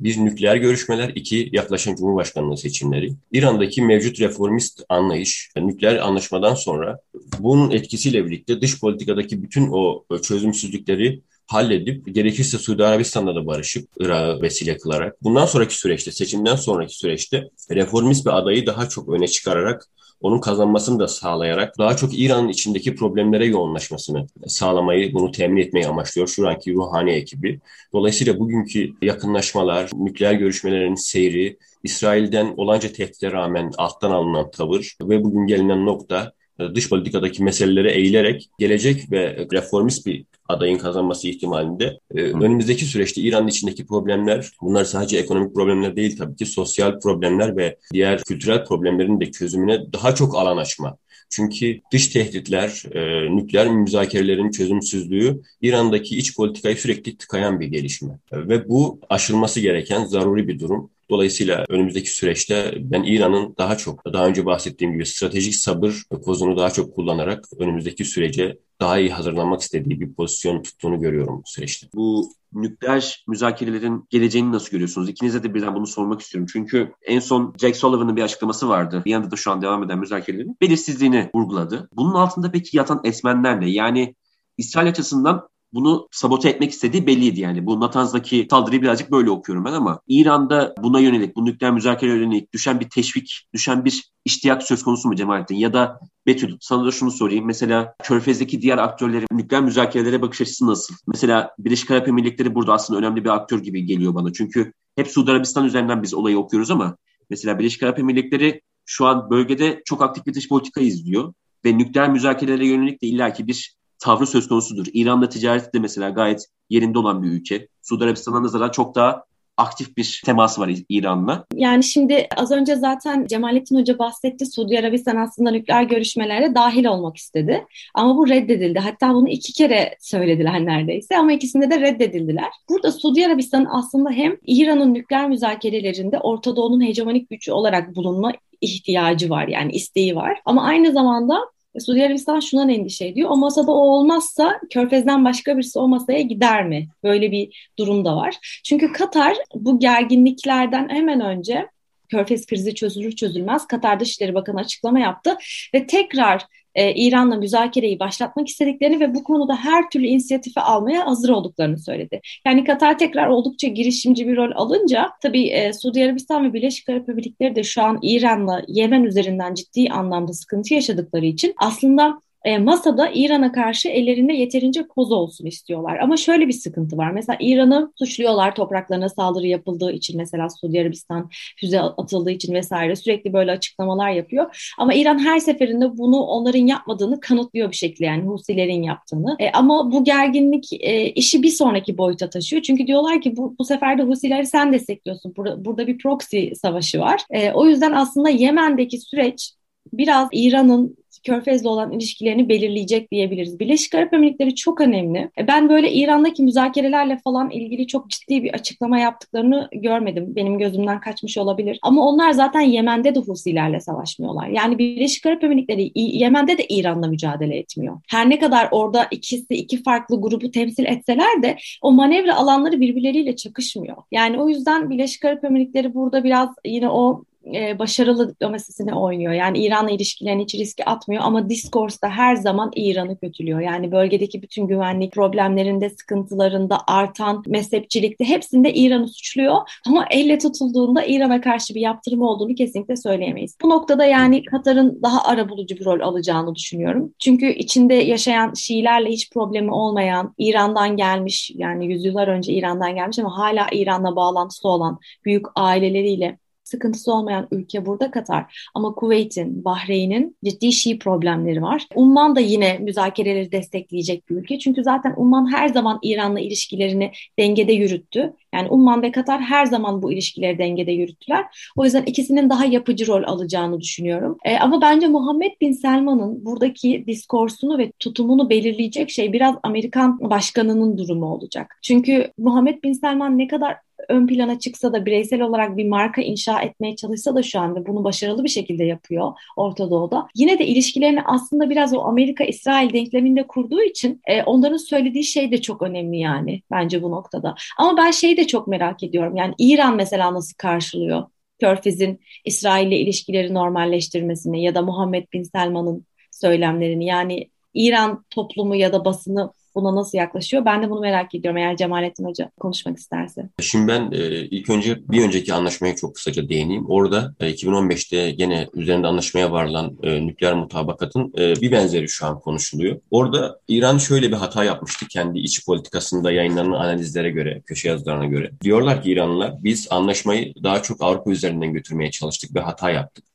Bir, 0.00 0.18
nükleer 0.18 0.56
görüşmeler. 0.56 1.12
iki 1.14 1.48
yaklaşan 1.52 1.96
Cumhurbaşkanlığı 1.96 2.56
seçimleri. 2.56 3.12
İran'daki 3.32 3.82
mevcut 3.82 4.20
reformist 4.20 4.84
anlayış, 4.88 5.50
nükleer 5.56 5.96
anlaşmadan 5.96 6.54
sonra 6.54 6.98
bunun 7.38 7.70
etkisiyle 7.70 8.26
birlikte 8.26 8.60
dış 8.60 8.80
politikadaki 8.80 9.42
bütün 9.42 9.68
o 9.72 10.04
çözümsüzlükleri 10.22 11.20
halledip 11.52 12.14
gerekirse 12.14 12.58
Suudi 12.58 12.84
Arabistan'da 12.84 13.34
da 13.34 13.46
barışıp 13.46 13.88
Irak'ı 14.00 14.42
vesile 14.42 14.76
kılarak 14.78 15.22
bundan 15.22 15.46
sonraki 15.46 15.78
süreçte 15.78 16.12
seçimden 16.12 16.56
sonraki 16.56 16.94
süreçte 16.94 17.48
reformist 17.70 18.26
bir 18.26 18.38
adayı 18.38 18.66
daha 18.66 18.88
çok 18.88 19.08
öne 19.08 19.28
çıkararak 19.28 19.88
onun 20.20 20.40
kazanmasını 20.40 20.98
da 20.98 21.08
sağlayarak 21.08 21.78
daha 21.78 21.96
çok 21.96 22.18
İran'ın 22.18 22.48
içindeki 22.48 22.94
problemlere 22.94 23.46
yoğunlaşmasını 23.46 24.26
sağlamayı, 24.46 25.14
bunu 25.14 25.32
temin 25.32 25.62
etmeyi 25.62 25.86
amaçlıyor 25.86 26.28
şu 26.28 26.48
anki 26.48 26.74
ruhani 26.74 27.12
ekibi. 27.12 27.60
Dolayısıyla 27.92 28.38
bugünkü 28.38 28.92
yakınlaşmalar, 29.02 29.90
nükleer 29.94 30.32
görüşmelerin 30.32 30.94
seyri, 30.94 31.58
İsrail'den 31.82 32.54
olanca 32.56 32.92
tehditlere 32.92 33.32
rağmen 33.32 33.72
alttan 33.78 34.10
alınan 34.10 34.50
tavır 34.50 34.96
ve 35.02 35.24
bugün 35.24 35.46
gelinen 35.46 35.86
nokta 35.86 36.32
dış 36.74 36.88
politikadaki 36.88 37.42
meselelere 37.42 37.92
eğilerek 37.92 38.50
gelecek 38.58 39.12
ve 39.12 39.46
reformist 39.52 40.06
bir 40.06 40.24
adayın 40.48 40.78
kazanması 40.78 41.28
ihtimalinde 41.28 41.98
e, 42.14 42.22
önümüzdeki 42.22 42.84
süreçte 42.84 43.20
İran'ın 43.20 43.48
içindeki 43.48 43.86
problemler 43.86 44.50
bunlar 44.62 44.84
sadece 44.84 45.18
ekonomik 45.18 45.54
problemler 45.54 45.96
değil 45.96 46.16
tabii 46.18 46.36
ki 46.36 46.46
sosyal 46.46 47.00
problemler 47.00 47.56
ve 47.56 47.78
diğer 47.92 48.22
kültürel 48.22 48.64
problemlerin 48.64 49.20
de 49.20 49.30
çözümüne 49.30 49.92
daha 49.92 50.14
çok 50.14 50.36
alan 50.36 50.56
açma. 50.56 50.96
Çünkü 51.30 51.80
dış 51.92 52.08
tehditler, 52.08 52.82
e, 52.92 53.30
nükleer 53.36 53.68
müzakerelerin 53.68 54.50
çözümsüzlüğü 54.50 55.42
İran'daki 55.60 56.16
iç 56.16 56.36
politikayı 56.36 56.76
sürekli 56.76 57.16
tıkayan 57.16 57.60
bir 57.60 57.66
gelişme. 57.66 58.18
Ve 58.32 58.68
bu 58.68 59.00
aşılması 59.10 59.60
gereken 59.60 60.04
zaruri 60.04 60.48
bir 60.48 60.58
durum. 60.58 60.90
Dolayısıyla 61.12 61.64
önümüzdeki 61.68 62.10
süreçte 62.10 62.74
ben 62.78 63.02
İran'ın 63.02 63.54
daha 63.58 63.76
çok 63.76 64.12
daha 64.12 64.26
önce 64.26 64.46
bahsettiğim 64.46 64.92
gibi 64.92 65.06
stratejik 65.06 65.54
sabır 65.54 66.02
kozunu 66.24 66.56
daha 66.56 66.70
çok 66.70 66.94
kullanarak 66.94 67.44
önümüzdeki 67.58 68.04
sürece 68.04 68.58
daha 68.80 68.98
iyi 68.98 69.10
hazırlanmak 69.10 69.60
istediği 69.60 70.00
bir 70.00 70.12
pozisyon 70.14 70.62
tuttuğunu 70.62 71.00
görüyorum 71.00 71.38
bu 71.38 71.50
süreçte. 71.50 71.86
Bu 71.94 72.32
nükleer 72.52 73.24
müzakerelerin 73.28 74.04
geleceğini 74.10 74.52
nasıl 74.52 74.70
görüyorsunuz? 74.70 75.08
İkinize 75.08 75.42
de 75.42 75.54
birden 75.54 75.74
bunu 75.74 75.86
sormak 75.86 76.20
istiyorum. 76.20 76.48
Çünkü 76.52 76.92
en 77.02 77.20
son 77.20 77.54
Jack 77.60 77.76
Sullivan'ın 77.76 78.16
bir 78.16 78.22
açıklaması 78.22 78.68
vardı. 78.68 79.02
Bir 79.04 79.10
yanda 79.10 79.30
da 79.30 79.36
şu 79.36 79.50
an 79.50 79.62
devam 79.62 79.82
eden 79.82 79.98
müzakerelerin 79.98 80.56
belirsizliğini 80.60 81.30
vurguladı. 81.34 81.88
Bunun 81.92 82.14
altında 82.14 82.50
peki 82.50 82.76
yatan 82.76 83.00
esmenler 83.04 83.60
ne? 83.60 83.70
Yani 83.70 84.14
İsrail 84.58 84.88
açısından 84.88 85.48
bunu 85.74 86.08
sabote 86.10 86.48
etmek 86.48 86.70
istediği 86.70 87.06
belliydi 87.06 87.40
yani. 87.40 87.66
Bu 87.66 87.80
Natanz'daki 87.80 88.46
saldırıyı 88.50 88.82
birazcık 88.82 89.10
böyle 89.10 89.30
okuyorum 89.30 89.64
ben 89.64 89.72
ama 89.72 90.00
İran'da 90.08 90.74
buna 90.82 91.00
yönelik, 91.00 91.36
bu 91.36 91.44
nükleer 91.44 91.72
müzakereye 91.72 92.18
yönelik 92.18 92.52
düşen 92.52 92.80
bir 92.80 92.90
teşvik, 92.90 93.48
düşen 93.54 93.84
bir 93.84 94.12
iştiyak 94.24 94.62
söz 94.62 94.82
konusu 94.82 95.08
mu 95.08 95.16
Cemalettin? 95.16 95.56
Ya 95.56 95.72
da 95.72 96.00
Betül 96.26 96.56
sana 96.60 96.86
da 96.86 96.90
şunu 96.90 97.10
sorayım. 97.10 97.46
Mesela 97.46 97.94
Körfez'deki 98.02 98.62
diğer 98.62 98.78
aktörlerin 98.78 99.26
nükleer 99.32 99.62
müzakerelere 99.62 100.22
bakış 100.22 100.40
açısı 100.40 100.66
nasıl? 100.66 100.94
Mesela 101.06 101.50
Birleşik 101.58 101.90
Arap 101.90 102.08
Emirlikleri 102.08 102.54
burada 102.54 102.72
aslında 102.72 102.98
önemli 102.98 103.24
bir 103.24 103.30
aktör 103.30 103.58
gibi 103.58 103.84
geliyor 103.84 104.14
bana. 104.14 104.32
Çünkü 104.32 104.72
hep 104.96 105.08
Suudi 105.08 105.30
Arabistan 105.30 105.64
üzerinden 105.64 106.02
biz 106.02 106.14
olayı 106.14 106.38
okuyoruz 106.38 106.70
ama 106.70 106.96
mesela 107.30 107.58
Birleşik 107.58 107.82
Arap 107.82 107.98
Emirlikleri 107.98 108.60
şu 108.86 109.06
an 109.06 109.30
bölgede 109.30 109.82
çok 109.84 110.02
aktif 110.02 110.26
bir 110.26 110.34
dış 110.34 110.48
politika 110.48 110.80
izliyor 110.80 111.32
ve 111.64 111.78
nükleer 111.78 112.10
müzakerelere 112.10 112.66
yönelik 112.66 113.02
de 113.02 113.06
illaki 113.06 113.46
bir 113.46 113.76
tavrı 114.02 114.26
söz 114.26 114.48
konusudur. 114.48 114.86
İran'la 114.92 115.28
ticareti 115.28 115.72
de 115.72 115.78
mesela 115.78 116.10
gayet 116.10 116.46
yerinde 116.70 116.98
olan 116.98 117.22
bir 117.22 117.28
ülke. 117.28 117.68
Suudi 117.82 118.04
Arabistan'a 118.04 118.42
nazaran 118.42 118.70
çok 118.70 118.94
daha 118.94 119.24
aktif 119.56 119.96
bir 119.96 120.22
temas 120.26 120.58
var 120.58 120.70
İran'la. 120.88 121.44
Yani 121.54 121.84
şimdi 121.84 122.26
az 122.36 122.50
önce 122.50 122.76
zaten 122.76 123.26
Cemalettin 123.26 123.78
Hoca 123.78 123.98
bahsetti. 123.98 124.46
Suudi 124.46 124.78
Arabistan 124.78 125.16
aslında 125.16 125.50
nükleer 125.50 125.82
görüşmelere 125.82 126.54
dahil 126.54 126.84
olmak 126.84 127.16
istedi. 127.16 127.66
Ama 127.94 128.16
bu 128.16 128.28
reddedildi. 128.28 128.78
Hatta 128.78 129.14
bunu 129.14 129.28
iki 129.28 129.52
kere 129.52 129.96
söylediler 130.00 130.66
neredeyse 130.66 131.18
ama 131.18 131.32
ikisinde 131.32 131.70
de 131.70 131.80
reddedildiler. 131.80 132.48
Burada 132.68 132.92
Suudi 132.92 133.26
Arabistan 133.26 133.66
aslında 133.70 134.10
hem 134.10 134.36
İran'ın 134.46 134.94
nükleer 134.94 135.28
müzakerelerinde 135.28 136.18
Orta 136.18 136.56
Doğu'nun 136.56 136.86
hegemonik 136.86 137.30
gücü 137.30 137.52
olarak 137.52 137.96
bulunma 137.96 138.32
ihtiyacı 138.60 139.30
var 139.30 139.48
yani 139.48 139.72
isteği 139.72 140.16
var. 140.16 140.40
Ama 140.44 140.64
aynı 140.64 140.92
zamanda 140.92 141.38
Suudi 141.80 142.06
Arabistan 142.06 142.40
şundan 142.40 142.68
endişe 142.68 143.06
ediyor. 143.06 143.30
O 143.30 143.36
masada 143.36 143.72
o 143.72 143.74
olmazsa 143.74 144.60
Körfez'den 144.70 145.24
başka 145.24 145.56
birisi 145.56 145.78
o 145.78 145.88
masaya 145.88 146.20
gider 146.20 146.66
mi? 146.66 146.88
Böyle 147.02 147.32
bir 147.32 147.70
durum 147.78 148.04
da 148.04 148.16
var. 148.16 148.60
Çünkü 148.64 148.92
Katar 148.92 149.36
bu 149.54 149.78
gerginliklerden 149.78 150.88
hemen 150.88 151.20
önce 151.20 151.68
Körfez 152.08 152.46
krizi 152.46 152.74
çözülür 152.74 153.12
çözülmez 153.12 153.66
Katar 153.66 154.00
Dışişleri 154.00 154.34
Bakanı 154.34 154.60
açıklama 154.60 155.00
yaptı 155.00 155.36
ve 155.74 155.86
tekrar 155.86 156.46
e, 156.74 156.94
İran'la 156.94 157.36
müzakereyi 157.36 158.00
başlatmak 158.00 158.48
istediklerini 158.48 159.00
ve 159.00 159.14
bu 159.14 159.24
konuda 159.24 159.56
her 159.56 159.90
türlü 159.90 160.06
inisiyatifi 160.06 160.60
almaya 160.60 161.06
hazır 161.06 161.28
olduklarını 161.28 161.78
söyledi. 161.78 162.20
Yani 162.46 162.64
Katar 162.64 162.98
tekrar 162.98 163.28
oldukça 163.28 163.68
girişimci 163.68 164.28
bir 164.28 164.36
rol 164.36 164.50
alınca 164.54 165.10
tabii 165.22 165.48
e, 165.48 165.72
Suudi 165.72 166.04
Arabistan 166.04 166.44
ve 166.44 166.52
Birleşik 166.52 166.88
Arap 166.88 167.08
Emirlikleri 167.08 167.56
de 167.56 167.62
şu 167.62 167.82
an 167.82 167.98
İran'la 168.02 168.62
Yemen 168.68 169.04
üzerinden 169.04 169.54
ciddi 169.54 169.90
anlamda 169.90 170.32
sıkıntı 170.32 170.74
yaşadıkları 170.74 171.26
için 171.26 171.54
aslında 171.56 172.18
e, 172.44 172.58
masada 172.58 173.10
İran'a 173.14 173.52
karşı 173.52 173.88
ellerinde 173.88 174.32
yeterince 174.32 174.86
koz 174.88 175.12
olsun 175.12 175.46
istiyorlar. 175.46 175.98
Ama 175.98 176.16
şöyle 176.16 176.48
bir 176.48 176.52
sıkıntı 176.52 176.96
var. 176.96 177.10
Mesela 177.10 177.36
İran'ı 177.40 177.92
suçluyorlar 177.98 178.54
topraklarına 178.54 179.08
saldırı 179.08 179.46
yapıldığı 179.46 179.92
için 179.92 180.16
mesela 180.16 180.48
Suudi 180.48 180.80
Arabistan 180.80 181.30
füze 181.56 181.80
atıldığı 181.80 182.30
için 182.30 182.54
vesaire 182.54 182.96
sürekli 182.96 183.32
böyle 183.32 183.50
açıklamalar 183.50 184.10
yapıyor. 184.10 184.72
Ama 184.78 184.94
İran 184.94 185.18
her 185.18 185.38
seferinde 185.38 185.98
bunu 185.98 186.20
onların 186.20 186.66
yapmadığını 186.66 187.20
kanıtlıyor 187.20 187.70
bir 187.70 187.76
şekilde 187.76 188.06
yani 188.06 188.24
Husilerin 188.24 188.82
yaptığını. 188.82 189.36
E, 189.38 189.50
ama 189.50 189.92
bu 189.92 190.04
gerginlik 190.04 190.72
e, 190.72 191.10
işi 191.10 191.42
bir 191.42 191.48
sonraki 191.50 191.98
boyuta 191.98 192.30
taşıyor. 192.30 192.62
Çünkü 192.62 192.86
diyorlar 192.86 193.20
ki 193.20 193.36
bu, 193.36 193.56
bu 193.58 193.64
sefer 193.64 193.98
de 193.98 194.02
Husileri 194.02 194.46
sen 194.46 194.72
destekliyorsun. 194.72 195.36
Burada, 195.36 195.64
burada 195.64 195.86
bir 195.86 195.98
proxy 195.98 196.48
savaşı 196.54 197.00
var. 197.00 197.22
E, 197.30 197.52
o 197.52 197.66
yüzden 197.66 197.92
aslında 197.92 198.28
Yemen'deki 198.28 198.98
süreç 198.98 199.52
biraz 199.92 200.28
İran'ın 200.32 201.01
Körfez'le 201.22 201.66
olan 201.66 201.92
ilişkilerini 201.92 202.48
belirleyecek 202.48 203.10
diyebiliriz. 203.10 203.60
Birleşik 203.60 203.94
Arap 203.94 204.14
Emirlikleri 204.14 204.54
çok 204.54 204.80
önemli. 204.80 205.30
E, 205.38 205.46
ben 205.48 205.68
böyle 205.68 205.92
İran'daki 205.92 206.42
müzakerelerle 206.42 207.18
falan 207.24 207.50
ilgili 207.50 207.86
çok 207.86 208.10
ciddi 208.10 208.42
bir 208.42 208.54
açıklama 208.54 208.98
yaptıklarını 208.98 209.68
görmedim. 209.72 210.32
Benim 210.36 210.58
gözümden 210.58 211.00
kaçmış 211.00 211.38
olabilir. 211.38 211.78
Ama 211.82 212.06
onlar 212.06 212.32
zaten 212.32 212.60
Yemen'de 212.60 213.14
de 213.14 213.20
Husilerle 213.20 213.80
savaşmıyorlar. 213.80 214.48
Yani 214.48 214.78
Birleşik 214.78 215.26
Arap 215.26 215.44
Emirlikleri 215.44 215.90
Yemen'de 215.94 216.58
de 216.58 216.66
İran'la 216.68 217.06
mücadele 217.06 217.56
etmiyor. 217.56 218.00
Her 218.08 218.30
ne 218.30 218.38
kadar 218.38 218.68
orada 218.70 219.06
ikisi 219.10 219.54
iki 219.54 219.82
farklı 219.82 220.20
grubu 220.20 220.50
temsil 220.50 220.84
etseler 220.84 221.42
de 221.42 221.56
o 221.82 221.92
manevra 221.92 222.36
alanları 222.36 222.80
birbirleriyle 222.80 223.36
çakışmıyor. 223.36 223.96
Yani 224.12 224.40
o 224.40 224.48
yüzden 224.48 224.90
Birleşik 224.90 225.24
Arap 225.24 225.44
Emirlikleri 225.44 225.94
burada 225.94 226.24
biraz 226.24 226.48
yine 226.64 226.88
o 226.88 227.24
e, 227.54 227.78
başarılı 227.78 228.30
diplomasisini 228.30 228.94
oynuyor. 228.94 229.32
Yani 229.32 229.58
İran'la 229.58 229.90
ilişkilerini 229.90 230.42
hiç 230.42 230.54
riske 230.54 230.84
atmıyor 230.84 231.22
ama 231.24 231.48
diskursta 231.48 232.10
her 232.10 232.36
zaman 232.36 232.70
İran'ı 232.76 233.18
kötülüyor. 233.18 233.60
Yani 233.60 233.92
bölgedeki 233.92 234.42
bütün 234.42 234.66
güvenlik 234.66 235.12
problemlerinde, 235.12 235.90
sıkıntılarında, 235.90 236.78
artan 236.86 237.42
mezhepçilikte 237.46 238.24
hepsinde 238.24 238.74
İran'ı 238.74 239.08
suçluyor. 239.08 239.56
Ama 239.86 240.06
elle 240.10 240.38
tutulduğunda 240.38 241.04
İran'a 241.04 241.40
karşı 241.40 241.74
bir 241.74 241.80
yaptırım 241.80 242.22
olduğunu 242.22 242.54
kesinlikle 242.54 242.96
söyleyemeyiz. 242.96 243.56
Bu 243.62 243.68
noktada 243.70 244.04
yani 244.04 244.44
Katar'ın 244.44 245.02
daha 245.02 245.24
arabulucu 245.24 245.76
bir 245.76 245.84
rol 245.84 246.00
alacağını 246.00 246.54
düşünüyorum. 246.54 247.14
Çünkü 247.18 247.46
içinde 247.46 247.94
yaşayan 247.94 248.54
Şiilerle 248.54 249.08
hiç 249.08 249.30
problemi 249.30 249.72
olmayan, 249.72 250.34
İran'dan 250.38 250.96
gelmiş 250.96 251.50
yani 251.54 251.86
yüzyıllar 251.86 252.28
önce 252.28 252.52
İran'dan 252.52 252.94
gelmiş 252.94 253.18
ama 253.18 253.38
hala 253.38 253.66
İran'la 253.72 254.16
bağlantısı 254.16 254.68
olan 254.68 254.98
büyük 255.24 255.46
aileleriyle 255.54 256.38
sıkıntısı 256.72 257.12
olmayan 257.12 257.48
ülke 257.50 257.86
burada 257.86 258.10
Katar. 258.10 258.70
Ama 258.74 258.94
Kuveyt'in, 258.94 259.64
Bahreyn'in 259.64 260.36
ciddi 260.44 260.72
Şii 260.72 260.98
problemleri 260.98 261.62
var. 261.62 261.86
Umman 261.94 262.36
da 262.36 262.40
yine 262.40 262.78
müzakereleri 262.78 263.52
destekleyecek 263.52 264.30
bir 264.30 264.36
ülke. 264.36 264.58
Çünkü 264.58 264.82
zaten 264.82 265.14
Umman 265.16 265.52
her 265.52 265.68
zaman 265.68 265.98
İran'la 266.02 266.40
ilişkilerini 266.40 267.12
dengede 267.38 267.72
yürüttü. 267.72 268.32
Yani 268.54 268.68
Umman 268.68 269.02
ve 269.02 269.12
Katar 269.12 269.40
her 269.40 269.66
zaman 269.66 270.02
bu 270.02 270.12
ilişkileri 270.12 270.58
dengede 270.58 270.92
yürüttüler. 270.92 271.44
O 271.76 271.84
yüzden 271.84 272.02
ikisinin 272.02 272.50
daha 272.50 272.64
yapıcı 272.64 273.06
rol 273.06 273.22
alacağını 273.22 273.80
düşünüyorum. 273.80 274.36
E, 274.44 274.56
ama 274.56 274.80
bence 274.80 275.08
Muhammed 275.08 275.52
Bin 275.60 275.72
Selman'ın 275.72 276.44
buradaki 276.44 277.04
diskorsunu 277.06 277.78
ve 277.78 277.92
tutumunu 277.98 278.50
belirleyecek 278.50 279.10
şey 279.10 279.32
biraz 279.32 279.54
Amerikan 279.62 280.30
başkanının 280.30 280.98
durumu 280.98 281.26
olacak. 281.26 281.78
Çünkü 281.82 282.32
Muhammed 282.38 282.82
Bin 282.82 282.92
Selman 282.92 283.38
ne 283.38 283.46
kadar 283.46 283.76
ön 284.08 284.26
plana 284.26 284.58
çıksa 284.58 284.92
da 284.92 285.06
bireysel 285.06 285.40
olarak 285.40 285.76
bir 285.76 285.88
marka 285.88 286.22
inşa 286.22 286.62
etmeye 286.62 286.96
çalışsa 286.96 287.34
da 287.34 287.42
şu 287.42 287.60
anda 287.60 287.86
bunu 287.86 288.04
başarılı 288.04 288.44
bir 288.44 288.48
şekilde 288.48 288.84
yapıyor 288.84 289.32
Orta 289.56 289.90
Doğu'da. 289.90 290.28
Yine 290.34 290.58
de 290.58 290.66
ilişkilerini 290.66 291.22
aslında 291.22 291.70
biraz 291.70 291.94
o 291.94 292.00
Amerika-İsrail 292.00 292.92
denkleminde 292.92 293.46
kurduğu 293.46 293.82
için 293.82 294.20
e, 294.26 294.42
onların 294.42 294.76
söylediği 294.76 295.24
şey 295.24 295.50
de 295.50 295.60
çok 295.60 295.82
önemli 295.82 296.18
yani 296.18 296.62
bence 296.70 297.02
bu 297.02 297.10
noktada. 297.10 297.54
Ama 297.78 297.96
ben 297.96 298.10
şeyi 298.10 298.36
de 298.36 298.46
çok 298.46 298.66
merak 298.68 299.02
ediyorum. 299.02 299.36
Yani 299.36 299.54
İran 299.58 299.96
mesela 299.96 300.34
nasıl 300.34 300.54
karşılıyor? 300.58 301.22
Körfez'in 301.60 302.20
İsrail'le 302.44 302.92
ilişkileri 302.92 303.54
normalleştirmesini 303.54 304.64
ya 304.64 304.74
da 304.74 304.82
Muhammed 304.82 305.26
Bin 305.32 305.42
Selman'ın 305.42 306.06
söylemlerini 306.30 307.06
yani 307.06 307.50
İran 307.74 308.24
toplumu 308.30 308.76
ya 308.76 308.92
da 308.92 309.04
basını 309.04 309.52
buna 309.74 309.96
nasıl 309.96 310.18
yaklaşıyor? 310.18 310.64
Ben 310.64 310.82
de 310.82 310.90
bunu 310.90 311.00
merak 311.00 311.34
ediyorum 311.34 311.58
eğer 311.58 311.76
Cemalettin 311.76 312.24
Hoca 312.24 312.50
konuşmak 312.60 312.98
isterse. 312.98 313.48
Şimdi 313.60 313.88
ben 313.88 314.10
e, 314.12 314.18
ilk 314.36 314.70
önce 314.70 314.98
bir 315.08 315.24
önceki 315.24 315.54
anlaşmaya 315.54 315.96
çok 315.96 316.14
kısaca 316.14 316.48
değineyim. 316.48 316.84
Orada 316.88 317.34
e, 317.40 317.50
2015'te 317.50 318.30
gene 318.30 318.68
üzerinde 318.74 319.06
anlaşmaya 319.06 319.52
varılan 319.52 319.98
e, 320.02 320.26
nükleer 320.26 320.54
mutabakatın 320.54 321.32
e, 321.38 321.56
bir 321.56 321.72
benzeri 321.72 322.08
şu 322.08 322.26
an 322.26 322.40
konuşuluyor. 322.40 323.00
Orada 323.10 323.60
İran 323.68 323.98
şöyle 323.98 324.28
bir 324.28 324.36
hata 324.36 324.64
yapmıştı 324.64 325.06
kendi 325.08 325.38
iç 325.38 325.66
politikasında 325.66 326.32
yayınlanan 326.32 326.72
analizlere 326.72 327.30
göre, 327.30 327.62
köşe 327.66 327.88
yazılarına 327.88 328.26
göre. 328.26 328.50
Diyorlar 328.62 329.02
ki 329.02 329.12
İranlılar 329.12 329.54
biz 329.64 329.88
anlaşmayı 329.90 330.54
daha 330.62 330.82
çok 330.82 331.02
Avrupa 331.02 331.30
üzerinden 331.30 331.72
götürmeye 331.72 332.10
çalıştık 332.10 332.54
ve 332.54 332.60
hata 332.60 332.90
yaptık. 332.90 333.31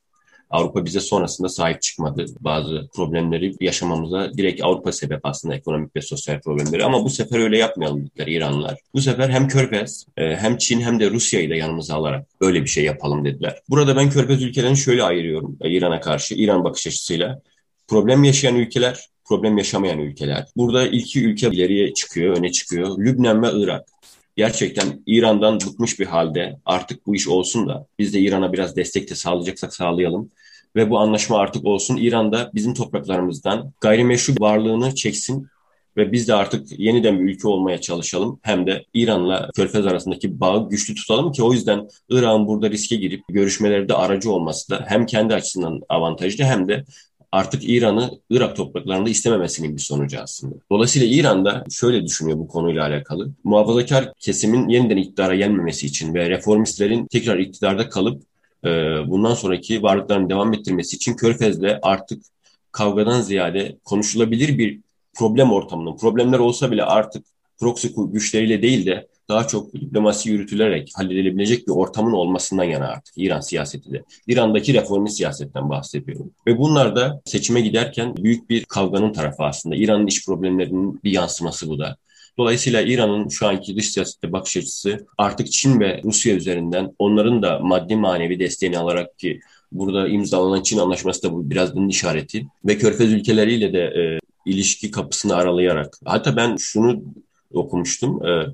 Avrupa 0.49 0.85
bize 0.85 0.99
sonrasında 0.99 1.49
sahip 1.49 1.81
çıkmadı. 1.81 2.25
Bazı 2.39 2.87
problemleri 2.95 3.55
yaşamamıza 3.59 4.33
direkt 4.33 4.63
Avrupa 4.63 4.91
sebep 4.91 5.19
aslında 5.23 5.55
ekonomik 5.55 5.95
ve 5.95 6.01
sosyal 6.01 6.39
problemleri. 6.39 6.85
Ama 6.85 7.03
bu 7.03 7.09
sefer 7.09 7.39
öyle 7.39 7.57
yapmayalım 7.57 8.05
dediler 8.05 8.27
İranlılar. 8.27 8.79
Bu 8.93 9.01
sefer 9.01 9.29
hem 9.29 9.47
Körfez 9.47 10.05
e, 10.17 10.35
hem 10.35 10.57
Çin 10.57 10.81
hem 10.81 10.99
de 10.99 11.09
Rusya'yı 11.09 11.49
da 11.49 11.55
yanımıza 11.55 11.95
alarak 11.95 12.27
böyle 12.41 12.61
bir 12.61 12.67
şey 12.67 12.83
yapalım 12.83 13.25
dediler. 13.25 13.61
Burada 13.69 13.95
ben 13.95 14.09
Körfez 14.09 14.43
ülkelerini 14.43 14.77
şöyle 14.77 15.03
ayırıyorum 15.03 15.57
e, 15.61 15.71
İran'a 15.71 16.01
karşı, 16.01 16.35
İran 16.35 16.63
bakış 16.63 16.87
açısıyla. 16.87 17.41
Problem 17.87 18.23
yaşayan 18.23 18.55
ülkeler, 18.55 19.09
problem 19.25 19.57
yaşamayan 19.57 19.99
ülkeler. 19.99 20.45
Burada 20.57 20.87
iki 20.87 21.25
ülke 21.25 21.47
ileriye 21.47 21.93
çıkıyor, 21.93 22.37
öne 22.37 22.51
çıkıyor. 22.51 22.99
Lübnan 22.99 23.43
ve 23.43 23.47
Irak 23.53 23.87
gerçekten 24.37 25.03
İran'dan 25.05 25.59
bıkmış 25.59 25.99
bir 25.99 26.05
halde 26.05 26.59
artık 26.65 27.07
bu 27.07 27.15
iş 27.15 27.27
olsun 27.27 27.67
da 27.69 27.87
biz 27.99 28.13
de 28.13 28.19
İran'a 28.19 28.53
biraz 28.53 28.75
destek 28.75 29.09
de 29.09 29.15
sağlayacaksak 29.15 29.73
sağlayalım 29.73 30.31
ve 30.75 30.89
bu 30.89 30.99
anlaşma 30.99 31.37
artık 31.37 31.65
olsun. 31.65 31.97
İran'da 31.97 32.51
bizim 32.53 32.73
topraklarımızdan 32.73 33.73
gayrimeşru 33.81 34.33
varlığını 34.39 34.95
çeksin 34.95 35.47
ve 35.97 36.11
biz 36.11 36.27
de 36.27 36.33
artık 36.33 36.79
yeniden 36.79 37.19
bir 37.19 37.23
ülke 37.23 37.47
olmaya 37.47 37.81
çalışalım. 37.81 38.39
Hem 38.41 38.67
de 38.67 38.85
İran'la 38.93 39.49
Körfez 39.55 39.85
arasındaki 39.85 40.39
bağı 40.39 40.69
güçlü 40.69 40.95
tutalım 40.95 41.31
ki 41.31 41.43
o 41.43 41.53
yüzden 41.53 41.87
İran 42.09 42.47
burada 42.47 42.69
riske 42.69 42.95
girip 42.95 43.23
görüşmelerde 43.29 43.93
aracı 43.93 44.31
olması 44.31 44.69
da 44.69 44.85
hem 44.87 45.05
kendi 45.05 45.33
açısından 45.33 45.81
avantajlı 45.89 46.43
hem 46.43 46.67
de 46.67 46.85
artık 47.31 47.69
İran'ı 47.69 48.11
Irak 48.29 48.55
topraklarında 48.55 49.09
istememesinin 49.09 49.75
bir 49.75 49.81
sonucu 49.81 50.19
aslında. 50.21 50.55
Dolayısıyla 50.71 51.07
İran'da 51.07 51.63
şöyle 51.71 52.05
düşünüyor 52.05 52.37
bu 52.37 52.47
konuyla 52.47 52.85
alakalı. 52.87 53.29
Muhafazakar 53.43 54.13
kesimin 54.19 54.67
yeniden 54.69 54.97
iktidara 54.97 55.35
gelmemesi 55.35 55.87
için 55.87 56.13
ve 56.13 56.29
reformistlerin 56.29 57.05
tekrar 57.05 57.39
iktidarda 57.39 57.89
kalıp 57.89 58.23
e, 58.65 58.69
bundan 59.07 59.33
sonraki 59.33 59.83
varlıklarını 59.83 60.29
devam 60.29 60.53
ettirmesi 60.53 60.95
için 60.95 61.15
Körfez'de 61.15 61.79
artık 61.81 62.23
kavgadan 62.71 63.21
ziyade 63.21 63.77
konuşulabilir 63.83 64.57
bir 64.57 64.79
problem 65.13 65.51
ortamının, 65.51 65.97
problemler 65.97 66.39
olsa 66.39 66.71
bile 66.71 66.83
artık 66.83 67.25
proxy 67.59 67.87
güçleriyle 68.11 68.61
değil 68.61 68.85
de 68.85 69.07
daha 69.29 69.47
çok 69.47 69.73
diplomasi 69.73 70.29
yürütülerek 70.29 70.91
halledilebilecek 70.95 71.67
bir 71.67 71.71
ortamın 71.71 72.11
olmasından 72.11 72.63
yana 72.63 72.87
artık 72.87 73.13
İran 73.17 73.39
siyaseti 73.39 73.91
de. 73.91 74.03
İran'daki 74.27 74.73
reformi 74.73 75.11
siyasetten 75.11 75.69
bahsediyorum. 75.69 76.31
Ve 76.47 76.57
bunlar 76.57 76.95
da 76.95 77.21
seçime 77.25 77.61
giderken 77.61 78.15
büyük 78.17 78.49
bir 78.49 78.65
kavganın 78.65 79.13
tarafı 79.13 79.43
aslında. 79.43 79.75
İran'ın 79.75 80.07
iç 80.07 80.25
problemlerinin 80.25 81.03
bir 81.03 81.11
yansıması 81.11 81.69
bu 81.69 81.79
da. 81.79 81.97
Dolayısıyla 82.37 82.81
İran'ın 82.81 83.29
şu 83.29 83.47
anki 83.47 83.75
dış 83.75 83.91
siyasette 83.91 84.31
bakış 84.31 84.57
açısı 84.57 85.05
artık 85.17 85.51
Çin 85.51 85.79
ve 85.79 86.01
Rusya 86.03 86.35
üzerinden 86.35 86.95
onların 86.99 87.41
da 87.41 87.59
maddi 87.59 87.95
manevi 87.95 88.39
desteğini 88.39 88.77
alarak 88.77 89.19
ki 89.19 89.39
burada 89.71 90.07
imzalanan 90.07 90.61
Çin 90.61 90.77
anlaşması 90.77 91.23
da 91.23 91.33
bu 91.33 91.49
biraz 91.49 91.75
bunun 91.75 91.89
işareti 91.89 92.47
ve 92.65 92.77
Körfez 92.77 93.13
ülkeleriyle 93.13 93.73
de 93.73 93.79
e, 93.79 94.19
ilişki 94.45 94.91
kapısını 94.91 95.35
aralayarak 95.35 95.99
hatta 96.05 96.35
ben 96.35 96.55
şunu 96.55 97.03
okumuştum. 97.53 98.25
E, 98.25 98.45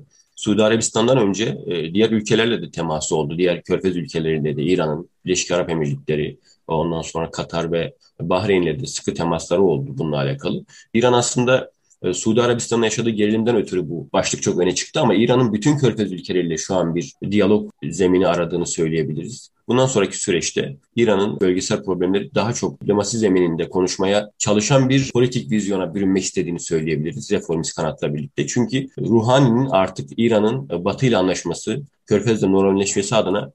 Suudi 0.44 0.62
Arabistan'dan 0.62 1.18
önce 1.18 1.58
e, 1.66 1.94
diğer 1.94 2.10
ülkelerle 2.10 2.62
de 2.62 2.70
teması 2.70 3.16
oldu. 3.16 3.38
Diğer 3.38 3.62
körfez 3.62 3.96
ülkelerinde 3.96 4.56
de 4.56 4.62
İran'ın, 4.62 5.08
Birleşik 5.24 5.50
Arap 5.50 5.70
Emirlikleri, 5.70 6.38
Ondan 6.68 7.02
sonra 7.02 7.30
Katar 7.30 7.72
ve 7.72 7.94
Bahreyn'le 8.20 8.80
de 8.80 8.86
sıkı 8.86 9.14
temasları 9.14 9.62
oldu 9.62 9.90
bununla 9.98 10.16
alakalı. 10.16 10.64
İran 10.94 11.12
aslında 11.12 11.70
e, 12.02 12.14
Suudi 12.14 12.42
Arabistan'ın 12.42 12.82
yaşadığı 12.82 13.10
gerilimden 13.10 13.56
ötürü 13.56 13.88
bu 13.88 14.08
başlık 14.12 14.42
çok 14.42 14.58
öne 14.58 14.74
çıktı 14.74 15.00
ama 15.00 15.14
İran'ın 15.14 15.52
bütün 15.52 15.78
körfez 15.78 16.12
ülkeleriyle 16.12 16.56
şu 16.56 16.74
an 16.74 16.94
bir 16.94 17.12
diyalog 17.30 17.70
zemini 17.84 18.26
aradığını 18.26 18.66
söyleyebiliriz. 18.66 19.50
Bundan 19.68 19.86
sonraki 19.86 20.18
süreçte 20.18 20.76
İran'ın 20.96 21.40
bölgesel 21.40 21.84
problemleri 21.84 22.34
daha 22.34 22.52
çok 22.52 22.80
diplomasi 22.80 23.18
zemininde 23.18 23.68
konuşmaya 23.68 24.30
çalışan 24.38 24.88
bir 24.88 25.10
politik 25.12 25.50
vizyona 25.50 25.94
bürünmek 25.94 26.22
istediğini 26.22 26.60
söyleyebiliriz 26.60 27.30
reformist 27.32 27.76
kanatla 27.76 28.14
birlikte. 28.14 28.46
Çünkü 28.46 28.86
Ruhani'nin 28.98 29.66
artık 29.70 30.10
İran'ın 30.16 30.68
Batı 30.84 31.06
ile 31.06 31.16
anlaşması, 31.16 31.82
Körfez'le 32.06 32.42
normalleşmesi 32.42 33.16
adına 33.16 33.52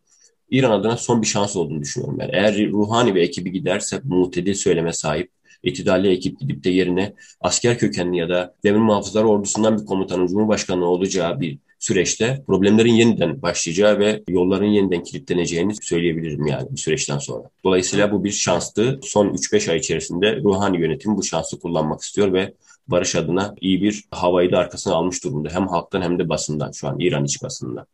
İran 0.51 0.72
adına 0.72 0.98
son 0.98 1.22
bir 1.22 1.28
şans 1.28 1.56
olduğunu 1.56 1.82
düşünüyorum 1.82 2.20
ben. 2.20 2.30
Eğer 2.34 2.68
Ruhani 2.68 3.16
ve 3.16 3.22
ekibi 3.22 3.51
giderse 3.51 4.01
mutedil 4.04 4.54
söyleme 4.54 4.94
sahip 4.94 5.32
iktidalli 5.63 6.08
ekip 6.08 6.39
gidip 6.39 6.63
de 6.63 6.70
yerine 6.70 7.13
asker 7.42 7.78
kökenli 7.78 8.18
ya 8.18 8.30
da 8.30 8.56
devrim 8.63 8.82
muhafızlar 8.82 9.24
ordusundan 9.24 9.80
bir 9.80 9.86
komutanın 9.86 10.28
cumhurbaşkanı 10.28 10.86
olacağı 10.86 11.39
bir 11.39 11.60
süreçte 11.80 12.44
problemlerin 12.48 12.94
yeniden 12.94 13.42
başlayacağı 13.42 14.00
ve 14.00 14.24
yolların 14.28 14.66
yeniden 14.66 15.04
kilitleneceğini 15.04 15.74
söyleyebilirim 15.82 16.46
yani 16.46 16.68
bu 16.72 16.78
süreçten 16.78 17.18
sonra. 17.18 17.50
Dolayısıyla 17.64 18.12
bu 18.12 18.24
bir 18.24 18.32
şanstı. 18.32 19.00
Son 19.04 19.28
3-5 19.28 19.72
ay 19.72 19.78
içerisinde 19.78 20.38
ruhani 20.38 20.82
yönetim 20.82 21.18
bu 21.18 21.24
şansı 21.24 21.60
kullanmak 21.60 22.02
istiyor 22.02 22.34
ve 22.34 22.54
barış 22.88 23.16
adına 23.16 23.56
iyi 23.62 23.82
bir 23.82 24.04
havayı 24.12 24.52
da 24.52 24.58
arkasına 24.58 24.94
almış 24.94 25.24
durumda. 25.24 25.50
Hem 25.50 25.68
halktan 25.68 26.02
hem 26.02 26.20
de 26.20 26.30
basından 26.30 26.72
şu 26.72 26.88
an 26.88 27.00
İran 27.00 27.26
iç 27.26 27.44
basında. 27.44 27.86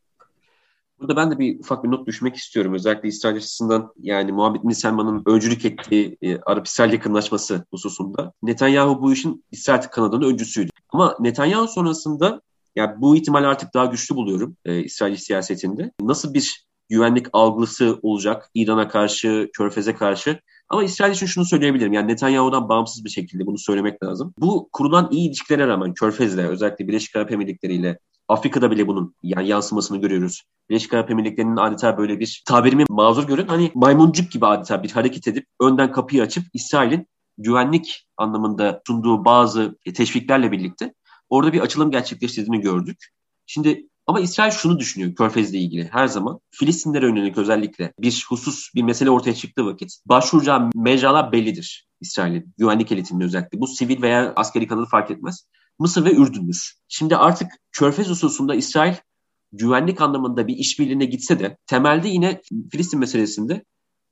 Burada 1.00 1.16
ben 1.16 1.32
de 1.32 1.40
bir 1.40 1.60
ufak 1.60 1.84
bir 1.84 1.92
not 1.92 2.08
düşmek 2.08 2.36
istiyorum. 2.36 2.74
Özellikle 2.74 3.10
İsrail 3.10 3.36
açısından 3.36 3.94
yani 4.02 4.32
Muhammed 4.32 4.64
Bin 4.64 4.70
Selman'ın 4.70 5.24
öncülük 5.26 5.66
ettiği 5.66 6.18
e, 6.22 6.38
Arap-İsrail 6.38 6.94
yakınlaşması 6.94 7.66
hususunda. 7.72 8.34
Netanyahu 8.44 9.02
bu 9.02 9.14
işin 9.14 9.44
İsrail 9.52 9.82
kanadının 9.82 10.32
öncüsüydü. 10.32 10.72
Ama 10.90 11.16
Netanyahu 11.20 11.68
sonrasında 11.68 12.42
yani 12.76 13.02
bu 13.02 13.16
ihtimali 13.16 13.48
artık 13.48 13.74
daha 13.74 13.86
güçlü 13.86 14.16
buluyorum 14.16 14.58
e, 14.66 14.84
İsrail 14.84 15.16
siyasetinde. 15.16 15.92
Nasıl 16.02 16.34
bir 16.34 16.66
güvenlik 16.90 17.28
algısı 17.34 18.00
olacak 18.02 18.50
İran'a 18.54 18.88
karşı, 18.88 19.50
Körfez'e 19.54 19.96
karşı. 19.96 20.40
Ama 20.70 20.84
İsrail 20.84 21.14
için 21.14 21.26
şunu 21.26 21.46
söyleyebilirim. 21.46 21.94
Yani 21.94 22.08
Netanyahu'dan 22.08 22.70
bağımsız 22.70 23.06
bir 23.06 23.10
şekilde 23.10 23.46
bunu 23.46 23.58
söylemek 23.58 24.04
lazım. 24.04 24.34
Bu 24.40 24.70
kurulan 24.72 25.08
iyi 25.12 25.28
ilişkilere 25.28 25.68
rağmen 25.68 25.94
Körfez'le 25.94 26.38
özellikle 26.38 26.88
Birleşik 26.88 27.16
Arap 27.16 27.32
Emirlikleri 27.32 27.98
Afrika'da 28.28 28.72
bile 28.72 28.88
bunun 28.88 29.16
yani 29.24 29.48
yansımasını 29.48 30.02
görüyoruz. 30.02 30.44
Birleşik 30.70 30.94
Arap 30.94 31.12
Emirlikleri'nin 31.12 31.58
adeta 31.58 31.98
böyle 31.98 32.20
bir 32.20 32.44
tabirimi 32.46 32.86
mazur 32.90 33.28
görün. 33.28 33.48
Hani 33.48 33.72
maymuncuk 33.76 34.32
gibi 34.32 34.46
adeta 34.46 34.84
bir 34.84 34.92
hareket 34.92 35.28
edip 35.28 35.46
önden 35.62 35.92
kapıyı 35.92 36.24
açıp 36.24 36.44
İsrail'in 36.54 37.08
güvenlik 37.38 38.08
anlamında 38.18 38.82
sunduğu 38.88 39.26
bazı 39.26 39.78
teşviklerle 39.96 40.52
birlikte 40.52 40.94
orada 41.30 41.54
bir 41.54 41.60
açılım 41.60 41.92
gerçekleştirdiğini 41.92 42.62
gördük. 42.62 43.10
Şimdi 43.46 43.88
ama 44.08 44.20
İsrail 44.20 44.52
şunu 44.52 44.80
düşünüyor 44.80 45.16
Körfez'le 45.16 45.54
ilgili 45.54 45.90
her 45.92 46.08
zaman. 46.08 46.40
Filistinlere 46.52 47.06
yönelik 47.06 47.38
özellikle 47.38 47.94
bir 48.00 48.26
husus, 48.30 48.76
bir 48.76 48.84
mesele 48.84 49.10
ortaya 49.10 49.36
çıktığı 49.36 49.66
vakit 49.66 49.98
başvuracağı 50.06 50.70
mecralar 50.76 51.32
bellidir 51.32 51.88
İsrail'in. 52.02 52.54
Güvenlik 52.58 52.92
elitinin 52.92 53.22
özellikle. 53.22 53.60
Bu 53.60 53.68
sivil 53.68 54.02
veya 54.02 54.34
askeri 54.36 54.68
kanalı 54.68 54.86
fark 54.86 55.12
etmez. 55.12 55.48
Mısır 55.80 56.06
ve 56.06 56.16
Ürdün'dür. 56.16 56.74
Şimdi 56.88 57.16
artık 57.18 57.48
Körfez 57.72 58.10
hususunda 58.10 58.56
İsrail 58.56 58.96
güvenlik 59.52 60.02
anlamında 60.02 60.48
bir 60.48 60.56
işbirliğine 60.56 61.06
gitse 61.06 61.40
de 61.40 61.58
temelde 61.68 62.08
yine 62.08 62.42
Filistin 62.72 63.00
meselesinde 63.00 63.64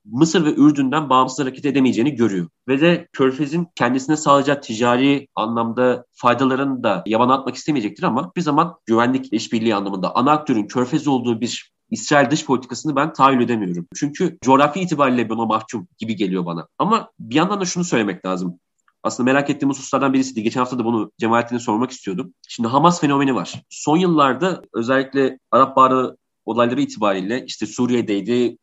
Mısır 0.04 0.44
ve 0.44 0.54
Ürdün'den 0.54 1.10
bağımsız 1.10 1.38
hareket 1.38 1.64
edemeyeceğini 1.64 2.14
görüyor. 2.14 2.48
Ve 2.68 2.80
de 2.80 3.08
Körfez'in 3.12 3.68
kendisine 3.74 4.16
sağlayacağı 4.16 4.60
ticari 4.60 5.28
anlamda 5.34 6.04
faydalarını 6.12 6.82
da 6.82 7.02
yaban 7.06 7.28
atmak 7.28 7.54
istemeyecektir 7.54 8.02
ama 8.02 8.32
bir 8.36 8.40
zaman 8.40 8.76
güvenlik 8.86 9.32
işbirliği 9.32 9.74
anlamında 9.74 10.16
ana 10.16 10.32
aktörün 10.32 10.66
Körfez 10.66 11.08
olduğu 11.08 11.40
bir 11.40 11.74
İsrail 11.90 12.30
dış 12.30 12.44
politikasını 12.44 12.96
ben 12.96 13.12
tahayyül 13.12 13.40
edemiyorum. 13.40 13.86
Çünkü 13.94 14.38
coğrafi 14.42 14.80
itibariyle 14.80 15.28
buna 15.28 15.46
mahkum 15.46 15.88
gibi 15.98 16.16
geliyor 16.16 16.46
bana. 16.46 16.68
Ama 16.78 17.10
bir 17.20 17.34
yandan 17.34 17.60
da 17.60 17.64
şunu 17.64 17.84
söylemek 17.84 18.26
lazım. 18.26 18.58
Aslında 19.02 19.32
merak 19.32 19.50
ettiğim 19.50 19.70
hususlardan 19.70 20.12
birisiydi. 20.12 20.42
Geçen 20.42 20.60
hafta 20.60 20.78
da 20.78 20.84
bunu 20.84 21.12
Cemalettin'e 21.18 21.58
sormak 21.58 21.90
istiyordum. 21.90 22.34
Şimdi 22.48 22.68
Hamas 22.68 23.00
fenomeni 23.00 23.34
var. 23.34 23.62
Son 23.70 23.96
yıllarda 23.96 24.62
özellikle 24.74 25.38
Arap 25.50 25.76
Baharı 25.76 26.16
olayları 26.44 26.80
itibariyle 26.80 27.44
işte 27.46 27.66
Suriye'deydi, 27.66 28.58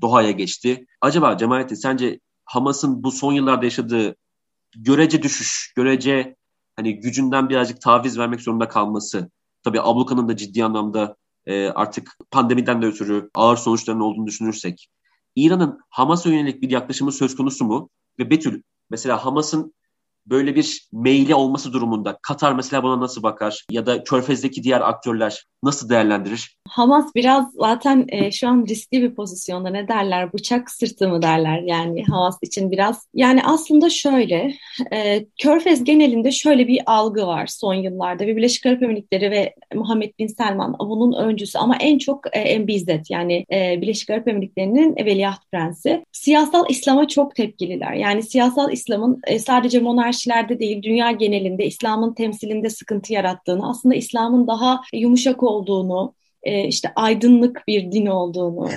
Doha'ya 0.00 0.30
geçti. 0.30 0.86
Acaba 1.00 1.36
Cemalettin 1.36 1.74
sence 1.74 2.20
Hamas'ın 2.44 3.02
bu 3.02 3.10
son 3.10 3.32
yıllarda 3.32 3.64
yaşadığı 3.64 4.16
görece 4.76 5.22
düşüş, 5.22 5.72
görece 5.76 6.36
hani 6.76 7.00
gücünden 7.00 7.48
birazcık 7.48 7.80
taviz 7.80 8.18
vermek 8.18 8.40
zorunda 8.40 8.68
kalması, 8.68 9.30
tabii 9.64 9.80
abluka'nın 9.80 10.28
da 10.28 10.36
ciddi 10.36 10.64
anlamda 10.64 11.16
e, 11.46 11.68
artık 11.68 12.16
pandemiden 12.30 12.82
de 12.82 12.86
ötürü 12.86 13.30
ağır 13.34 13.56
sonuçlarının 13.56 14.02
olduğunu 14.02 14.26
düşünürsek, 14.26 14.88
İran'ın 15.36 15.80
Hamas'a 15.90 16.28
yönelik 16.28 16.62
bir 16.62 16.70
yaklaşımı 16.70 17.12
söz 17.12 17.36
konusu 17.36 17.64
mu? 17.64 17.90
Ve 18.18 18.30
Betül, 18.30 18.62
mesela 18.90 19.24
Hamas'ın 19.24 19.74
böyle 20.26 20.54
bir 20.54 20.88
meyli 20.92 21.34
olması 21.34 21.72
durumunda 21.72 22.18
Katar 22.22 22.52
mesela 22.52 22.82
buna 22.82 23.00
nasıl 23.00 23.22
bakar 23.22 23.66
ya 23.70 23.86
da 23.86 24.04
Körfez'deki 24.04 24.62
diğer 24.62 24.80
aktörler 24.80 25.46
nasıl 25.62 25.88
değerlendirir? 25.88 26.56
Hamas 26.68 27.14
biraz 27.14 27.52
zaten 27.54 28.06
e, 28.08 28.32
şu 28.32 28.48
an 28.48 28.66
riskli 28.68 29.02
bir 29.02 29.14
pozisyonda 29.14 29.70
ne 29.70 29.88
derler 29.88 30.32
bıçak 30.32 30.70
sırtı 30.70 31.08
mı 31.08 31.22
derler 31.22 31.62
yani 31.62 32.04
Hamas 32.04 32.38
için 32.42 32.70
biraz. 32.70 33.06
Yani 33.14 33.44
aslında 33.44 33.90
şöyle 33.90 34.54
e, 34.92 35.24
Körfez 35.38 35.84
genelinde 35.84 36.30
şöyle 36.30 36.68
bir 36.68 36.80
algı 36.86 37.26
var 37.26 37.46
son 37.46 37.74
yıllarda 37.74 38.26
ve 38.26 38.36
Birleşik 38.36 38.66
Arap 38.66 38.82
Emirlikleri 38.82 39.30
ve 39.30 39.54
Muhammed 39.74 40.10
Bin 40.18 40.26
Selman 40.26 40.76
bunun 40.78 41.12
öncüsü 41.12 41.58
ama 41.58 41.76
en 41.76 41.98
çok 41.98 42.36
e, 42.36 42.58
MBZ 42.58 42.86
yani 43.08 43.44
e, 43.52 43.80
Birleşik 43.82 44.10
Arap 44.10 44.28
Emirlikleri'nin 44.28 44.96
veliaht 44.96 45.50
prensi. 45.52 46.04
Siyasal 46.12 46.64
İslam'a 46.68 47.08
çok 47.08 47.34
tepkililer. 47.34 47.92
Yani 47.92 48.22
siyasal 48.22 48.72
İslam'ın 48.72 49.20
e, 49.26 49.38
sadece 49.38 49.80
monarşilerde 49.80 50.58
değil 50.58 50.82
dünya 50.82 51.10
genelinde 51.10 51.66
İslam'ın 51.66 52.14
temsilinde 52.14 52.70
sıkıntı 52.70 53.12
yarattığını 53.12 53.70
aslında 53.70 53.94
İslam'ın 53.94 54.46
daha 54.46 54.80
yumuşak 54.92 55.42
olduğunu, 55.52 56.14
e, 56.42 56.68
işte 56.68 56.92
aydınlık 56.96 57.64
bir 57.68 57.92
din 57.92 58.06
olduğunu 58.06 58.68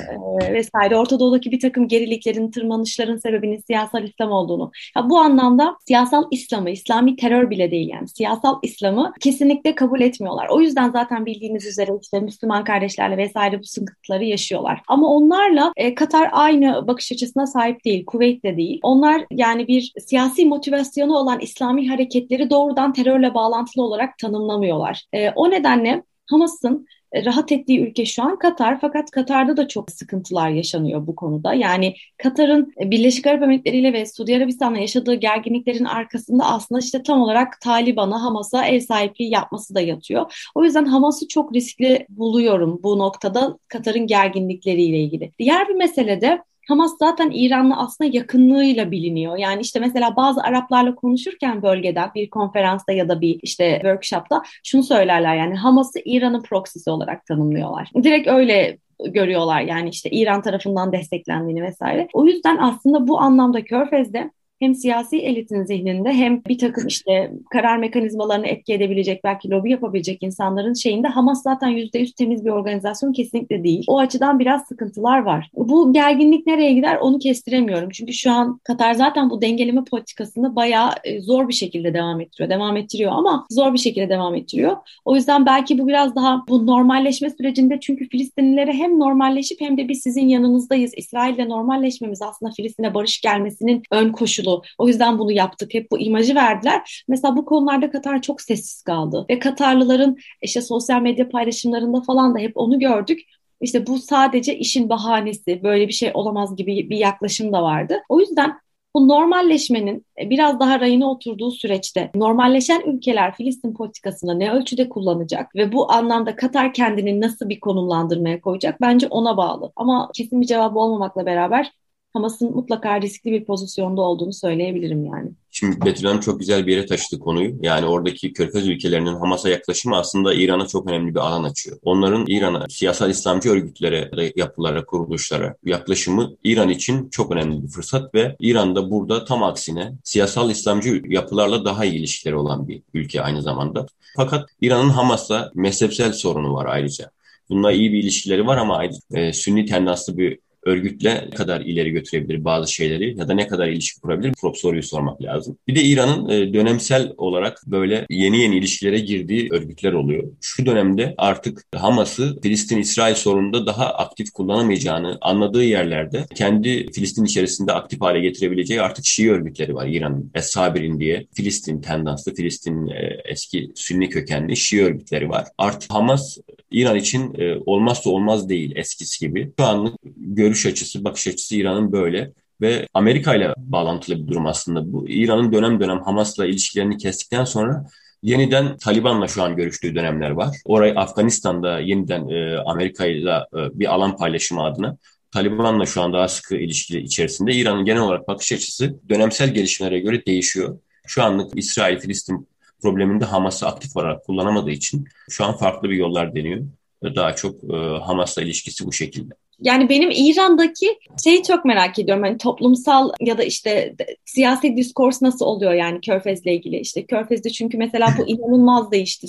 e, 0.41 0.53
vesaire 0.53 0.97
Orta 0.97 1.19
Doğu'daki 1.19 1.51
bir 1.51 1.59
takım 1.59 1.87
geriliklerin, 1.87 2.51
tırmanışların 2.51 3.17
sebebinin 3.17 3.63
siyasal 3.67 4.03
İslam 4.03 4.31
olduğunu. 4.31 4.71
Ya 4.97 5.09
bu 5.09 5.17
anlamda 5.17 5.77
siyasal 5.87 6.23
İslam'ı, 6.31 6.69
İslami 6.69 7.15
terör 7.15 7.49
bile 7.49 7.71
değil 7.71 7.89
yani 7.89 8.07
siyasal 8.07 8.59
İslam'ı 8.63 9.13
kesinlikle 9.19 9.75
kabul 9.75 10.01
etmiyorlar. 10.01 10.47
O 10.49 10.61
yüzden 10.61 10.91
zaten 10.91 11.25
bildiğiniz 11.25 11.65
üzere 11.65 11.91
işte 12.01 12.19
Müslüman 12.19 12.63
kardeşlerle 12.63 13.17
vesaire 13.17 13.59
bu 13.59 13.63
sıkıntıları 13.63 14.23
yaşıyorlar. 14.25 14.81
Ama 14.87 15.07
onlarla 15.07 15.73
e, 15.77 15.95
Katar 15.95 16.29
aynı 16.31 16.87
bakış 16.87 17.11
açısına 17.11 17.47
sahip 17.47 17.85
değil, 17.85 18.05
Kuveyt 18.05 18.43
de 18.43 18.57
değil. 18.57 18.79
Onlar 18.83 19.25
yani 19.31 19.67
bir 19.67 19.93
siyasi 19.99 20.45
motivasyonu 20.45 21.17
olan 21.17 21.39
İslami 21.39 21.89
hareketleri 21.89 22.49
doğrudan 22.49 22.93
terörle 22.93 23.33
bağlantılı 23.33 23.83
olarak 23.83 24.17
tanımlamıyorlar. 24.17 25.03
E, 25.13 25.29
o 25.29 25.51
nedenle 25.51 26.03
Hamas'ın 26.25 26.87
e, 27.11 27.25
rahat 27.25 27.51
ettiği 27.51 27.79
ülke 27.79 28.05
şu 28.05 28.23
an 28.23 28.39
Katar 28.39 28.79
fakat 28.81 29.11
Katar'da 29.11 29.57
da 29.57 29.67
çok 29.67 29.91
sıkıntılar 29.91 30.49
yaşanıyor 30.49 31.07
bu 31.07 31.15
konuda. 31.15 31.53
Yani 31.53 31.95
Katar'ın 32.17 32.73
e, 32.81 32.91
Birleşik 32.91 33.27
Arap 33.27 33.43
Emirlikleri 33.43 33.77
ile 33.77 33.93
ve 33.93 34.05
Suudi 34.05 34.35
Arabistan'la 34.35 34.77
yaşadığı 34.77 35.13
gerginliklerin 35.13 35.85
arkasında 35.85 36.45
aslında 36.45 36.79
işte 36.79 37.03
tam 37.03 37.21
olarak 37.21 37.61
Taliban'a, 37.61 38.23
Hamas'a 38.23 38.65
ev 38.65 38.79
sahipliği 38.79 39.31
yapması 39.31 39.75
da 39.75 39.81
yatıyor. 39.81 40.49
O 40.55 40.63
yüzden 40.63 40.85
Hamas'ı 40.85 41.27
çok 41.27 41.55
riskli 41.55 42.05
buluyorum 42.09 42.79
bu 42.83 42.99
noktada 42.99 43.57
Katar'ın 43.67 44.07
gerginlikleriyle 44.07 44.99
ilgili. 44.99 45.31
Diğer 45.39 45.69
bir 45.69 45.75
mesele 45.75 46.21
de 46.21 46.41
Hamas 46.67 46.91
zaten 46.99 47.31
İran'la 47.33 47.77
aslında 47.77 48.11
yakınlığıyla 48.13 48.91
biliniyor. 48.91 49.37
Yani 49.37 49.61
işte 49.61 49.79
mesela 49.79 50.15
bazı 50.15 50.41
Araplarla 50.41 50.95
konuşurken 50.95 51.61
bölgeden 51.61 52.09
bir 52.15 52.29
konferansta 52.29 52.91
ya 52.93 53.09
da 53.09 53.21
bir 53.21 53.39
işte 53.41 53.71
workshopta 53.73 54.41
şunu 54.63 54.83
söylerler 54.83 55.35
yani 55.35 55.55
Hamas'ı 55.55 55.99
İran'ın 56.05 56.41
proxy'si 56.41 56.89
olarak 56.89 57.25
tanımlıyorlar. 57.25 57.91
Direkt 58.03 58.27
öyle 58.27 58.77
görüyorlar 59.07 59.61
yani 59.61 59.89
işte 59.89 60.09
İran 60.09 60.41
tarafından 60.41 60.91
desteklendiğini 60.91 61.63
vesaire. 61.63 62.07
O 62.13 62.25
yüzden 62.25 62.57
aslında 62.57 63.07
bu 63.07 63.19
anlamda 63.19 63.63
Körfez'de 63.63 64.31
hem 64.65 64.75
siyasi 64.75 65.17
elitin 65.17 65.63
zihninde 65.63 66.13
hem 66.13 66.43
bir 66.45 66.57
takım 66.57 66.87
işte 66.87 67.31
karar 67.49 67.77
mekanizmalarını 67.77 68.47
etki 68.47 68.73
edebilecek 68.73 69.23
belki 69.23 69.49
lobi 69.49 69.71
yapabilecek 69.71 70.23
insanların 70.23 70.73
şeyinde 70.73 71.07
Hamas 71.07 71.43
zaten 71.43 71.69
%100 71.69 72.15
temiz 72.15 72.45
bir 72.45 72.49
organizasyon 72.49 73.13
kesinlikle 73.13 73.63
değil. 73.63 73.83
O 73.87 73.99
açıdan 73.99 74.39
biraz 74.39 74.67
sıkıntılar 74.67 75.19
var. 75.19 75.49
Bu 75.53 75.93
gerginlik 75.93 76.47
nereye 76.47 76.73
gider 76.73 76.95
onu 76.95 77.19
kestiremiyorum. 77.19 77.89
Çünkü 77.89 78.13
şu 78.13 78.31
an 78.31 78.59
Katar 78.63 78.93
zaten 78.93 79.29
bu 79.29 79.41
dengeleme 79.41 79.83
politikasını 79.83 80.55
bayağı 80.55 80.91
e, 81.03 81.21
zor 81.21 81.47
bir 81.47 81.53
şekilde 81.53 81.93
devam 81.93 82.21
ettiriyor. 82.21 82.49
Devam 82.49 82.77
ettiriyor 82.77 83.11
ama 83.11 83.45
zor 83.49 83.73
bir 83.73 83.79
şekilde 83.79 84.09
devam 84.09 84.35
ettiriyor. 84.35 84.77
O 85.05 85.15
yüzden 85.15 85.45
belki 85.45 85.79
bu 85.79 85.87
biraz 85.87 86.15
daha 86.15 86.43
bu 86.49 86.65
normalleşme 86.65 87.29
sürecinde 87.29 87.79
çünkü 87.79 88.09
Filistinlilere 88.09 88.73
hem 88.73 88.99
normalleşip 88.99 89.61
hem 89.61 89.77
de 89.77 89.89
biz 89.89 90.01
sizin 90.01 90.27
yanınızdayız. 90.27 90.93
İsrail'le 90.97 91.49
normalleşmemiz 91.49 92.21
aslında 92.21 92.51
Filistin'e 92.51 92.93
barış 92.93 93.21
gelmesinin 93.21 93.83
ön 93.91 94.11
koşulu. 94.11 94.54
O 94.77 94.87
yüzden 94.87 95.19
bunu 95.19 95.31
yaptık. 95.31 95.73
Hep 95.73 95.91
bu 95.91 95.99
imajı 95.99 96.35
verdiler. 96.35 97.03
Mesela 97.07 97.37
bu 97.37 97.45
konularda 97.45 97.91
Katar 97.91 98.21
çok 98.21 98.41
sessiz 98.41 98.81
kaldı. 98.81 99.25
Ve 99.29 99.39
Katarlıların 99.39 100.17
işte 100.41 100.61
sosyal 100.61 101.01
medya 101.01 101.29
paylaşımlarında 101.29 102.01
falan 102.01 102.35
da 102.35 102.39
hep 102.39 102.51
onu 102.55 102.79
gördük. 102.79 103.19
İşte 103.61 103.87
bu 103.87 103.99
sadece 103.99 104.57
işin 104.57 104.89
bahanesi, 104.89 105.63
böyle 105.63 105.87
bir 105.87 105.93
şey 105.93 106.11
olamaz 106.13 106.55
gibi 106.55 106.89
bir 106.89 106.97
yaklaşım 106.97 107.53
da 107.53 107.63
vardı. 107.63 107.99
O 108.09 108.19
yüzden 108.19 108.59
bu 108.95 109.07
normalleşmenin 109.07 110.05
e, 110.21 110.29
biraz 110.29 110.59
daha 110.59 110.79
rayına 110.79 111.11
oturduğu 111.11 111.51
süreçte 111.51 112.11
normalleşen 112.15 112.81
ülkeler 112.85 113.35
Filistin 113.35 113.73
politikasını 113.73 114.39
ne 114.39 114.51
ölçüde 114.51 114.89
kullanacak 114.89 115.55
ve 115.55 115.71
bu 115.71 115.91
anlamda 115.91 116.35
Katar 116.35 116.73
kendini 116.73 117.21
nasıl 117.21 117.49
bir 117.49 117.59
konumlandırmaya 117.59 118.41
koyacak 118.41 118.81
bence 118.81 119.07
ona 119.07 119.37
bağlı. 119.37 119.71
Ama 119.75 120.09
kesin 120.13 120.41
bir 120.41 120.47
cevabı 120.47 120.79
olmamakla 120.79 121.25
beraber 121.25 121.71
Hamas'ın 122.15 122.55
mutlaka 122.55 123.01
riskli 123.01 123.31
bir 123.31 123.45
pozisyonda 123.45 124.01
olduğunu 124.01 124.33
söyleyebilirim 124.33 125.05
yani. 125.05 125.31
Şimdi 125.51 125.85
Betül 125.85 126.05
Hanım 126.05 126.19
çok 126.19 126.39
güzel 126.39 126.67
bir 126.67 126.71
yere 126.71 126.85
taşıdı 126.85 127.19
konuyu. 127.19 127.55
Yani 127.61 127.85
oradaki 127.85 128.33
Körfez 128.33 128.67
ülkelerinin 128.67 129.15
Hamas'a 129.15 129.49
yaklaşımı 129.49 129.97
aslında 129.97 130.33
İran'a 130.33 130.67
çok 130.67 130.89
önemli 130.89 131.15
bir 131.15 131.19
alan 131.19 131.43
açıyor. 131.43 131.77
Onların 131.83 132.25
İran'a, 132.27 132.65
siyasal 132.69 133.09
İslamcı 133.09 133.49
örgütlere, 133.49 134.31
yapılara, 134.35 134.85
kuruluşlara 134.85 135.55
yaklaşımı 135.65 136.31
İran 136.43 136.69
için 136.69 137.09
çok 137.09 137.31
önemli 137.31 137.63
bir 137.63 137.67
fırsat 137.67 138.15
ve 138.15 138.35
İran'da 138.39 138.91
burada 138.91 139.25
tam 139.25 139.43
aksine 139.43 139.93
siyasal 140.03 140.49
İslamcı 140.49 141.01
yapılarla 141.07 141.65
daha 141.65 141.85
iyi 141.85 141.99
ilişkileri 141.99 142.35
olan 142.35 142.67
bir 142.67 142.81
ülke 142.93 143.21
aynı 143.21 143.41
zamanda. 143.41 143.85
Fakat 144.15 144.49
İran'ın 144.61 144.89
Hamas'la 144.89 145.51
mezhepsel 145.55 146.13
sorunu 146.13 146.53
var 146.53 146.65
ayrıca. 146.65 147.11
Bununla 147.49 147.71
iyi 147.71 147.93
bir 147.93 147.97
ilişkileri 147.97 148.47
var 148.47 148.57
ama 148.57 148.83
e, 149.11 149.33
Sünni 149.33 149.65
tendaslı 149.65 150.17
bir 150.17 150.44
örgütle 150.65 151.27
ne 151.31 151.35
kadar 151.35 151.61
ileri 151.61 151.91
götürebilir 151.91 152.45
bazı 152.45 152.73
şeyleri 152.73 153.19
ya 153.19 153.27
da 153.27 153.33
ne 153.33 153.47
kadar 153.47 153.67
ilişki 153.67 154.01
kurabilir 154.01 154.33
bu 154.43 154.53
soruyu 154.55 154.83
sormak 154.83 155.21
lazım. 155.21 155.57
Bir 155.67 155.75
de 155.75 155.83
İran'ın 155.83 156.29
e, 156.29 156.53
dönemsel 156.53 157.13
olarak 157.17 157.61
böyle 157.67 158.05
yeni 158.09 158.41
yeni 158.41 158.57
ilişkilere 158.57 158.99
girdiği 158.99 159.49
örgütler 159.51 159.93
oluyor. 159.93 160.23
Şu 160.41 160.65
dönemde 160.65 161.15
artık 161.17 161.65
Hamas'ı 161.75 162.41
Filistin-İsrail 162.41 163.15
sorununda 163.15 163.65
daha 163.65 163.85
aktif 163.85 164.31
kullanamayacağını 164.31 165.17
anladığı 165.21 165.63
yerlerde 165.63 166.25
kendi 166.35 166.91
Filistin 166.91 167.25
içerisinde 167.25 167.73
aktif 167.73 168.01
hale 168.01 168.19
getirebileceği 168.19 168.81
artık 168.81 169.05
Şii 169.05 169.31
örgütleri 169.31 169.75
var 169.75 169.87
İran'ın. 169.87 170.31
Es-Sabirin 170.35 170.99
diye 170.99 171.27
Filistin 171.33 171.81
tendanslı, 171.81 172.33
Filistin 172.33 172.87
e, 172.87 173.21
eski 173.25 173.71
Sünni 173.75 174.09
kökenli 174.09 174.57
Şii 174.57 174.83
örgütleri 174.83 175.29
var. 175.29 175.45
Artık 175.57 175.93
Hamas 175.93 176.37
İran 176.71 176.95
için 176.95 177.33
e, 177.39 177.55
olmazsa 177.65 178.09
olmaz 178.09 178.49
değil 178.49 178.73
eskisi 178.75 179.27
gibi. 179.27 179.51
Şu 179.59 179.65
anlık 179.65 179.95
görüş 180.17 180.54
açısı, 180.65 181.03
bakış 181.03 181.27
açısı 181.27 181.55
İran'ın 181.55 181.91
böyle 181.91 182.31
ve 182.61 182.87
Amerika 182.93 183.35
ile 183.35 183.53
bağlantılı 183.57 184.15
bir 184.15 184.27
durum 184.27 184.45
aslında 184.45 184.93
bu. 184.93 185.09
İran'ın 185.09 185.51
dönem 185.51 185.79
dönem 185.79 186.01
Hamas'la 186.01 186.45
ilişkilerini 186.45 186.97
kestikten 186.97 187.45
sonra 187.45 187.85
yeniden 188.23 188.77
Taliban'la 188.77 189.27
şu 189.27 189.43
an 189.43 189.55
görüştüğü 189.55 189.95
dönemler 189.95 190.29
var. 190.29 190.57
Orayı 190.65 190.93
Afganistan'da 190.95 191.79
yeniden 191.79 192.29
e, 192.29 192.57
Amerika 192.57 193.05
ile 193.05 193.33
bir 193.53 193.93
alan 193.93 194.17
paylaşımı 194.17 194.63
adına 194.63 194.97
Taliban'la 195.35 195.85
şu 195.85 196.01
an 196.01 196.13
daha 196.13 196.27
sıkı 196.27 196.55
ilişkili 196.55 197.01
içerisinde 197.01 197.53
İran'ın 197.53 197.85
genel 197.85 198.01
olarak 198.01 198.27
bakış 198.27 198.51
açısı 198.51 198.99
dönemsel 199.09 199.53
gelişmelere 199.53 199.99
göre 199.99 200.25
değişiyor. 200.25 200.79
Şu 201.07 201.23
anlık 201.23 201.57
İsrail-Filistin 201.57 202.47
probleminde 202.81 203.25
Hamas'ı 203.25 203.67
aktif 203.67 203.97
olarak 203.97 204.25
kullanamadığı 204.25 204.71
için 204.71 205.05
şu 205.29 205.45
an 205.45 205.57
farklı 205.57 205.89
bir 205.89 205.95
yollar 205.95 206.35
deniyor. 206.35 206.61
Daha 207.03 207.35
çok 207.35 207.63
e, 207.63 207.77
Hamas'la 207.77 208.41
ilişkisi 208.41 208.85
bu 208.85 208.93
şekilde. 208.93 209.33
Yani 209.59 209.89
benim 209.89 210.09
İran'daki 210.11 210.97
şeyi 211.23 211.43
çok 211.43 211.65
merak 211.65 211.99
ediyorum. 211.99 212.23
Hani 212.23 212.37
toplumsal 212.37 213.09
ya 213.21 213.37
da 213.37 213.43
işte 213.43 213.95
siyasi 214.25 214.77
diskors 214.77 215.21
nasıl 215.21 215.45
oluyor 215.45 215.73
yani 215.73 216.01
Körfez'le 216.01 216.45
ilgili. 216.45 216.79
işte 216.79 217.05
Körfez'de 217.05 217.49
çünkü 217.49 217.77
mesela 217.77 218.07
bu 218.17 218.23
inanılmaz 218.27 218.91
değişti 218.91 219.27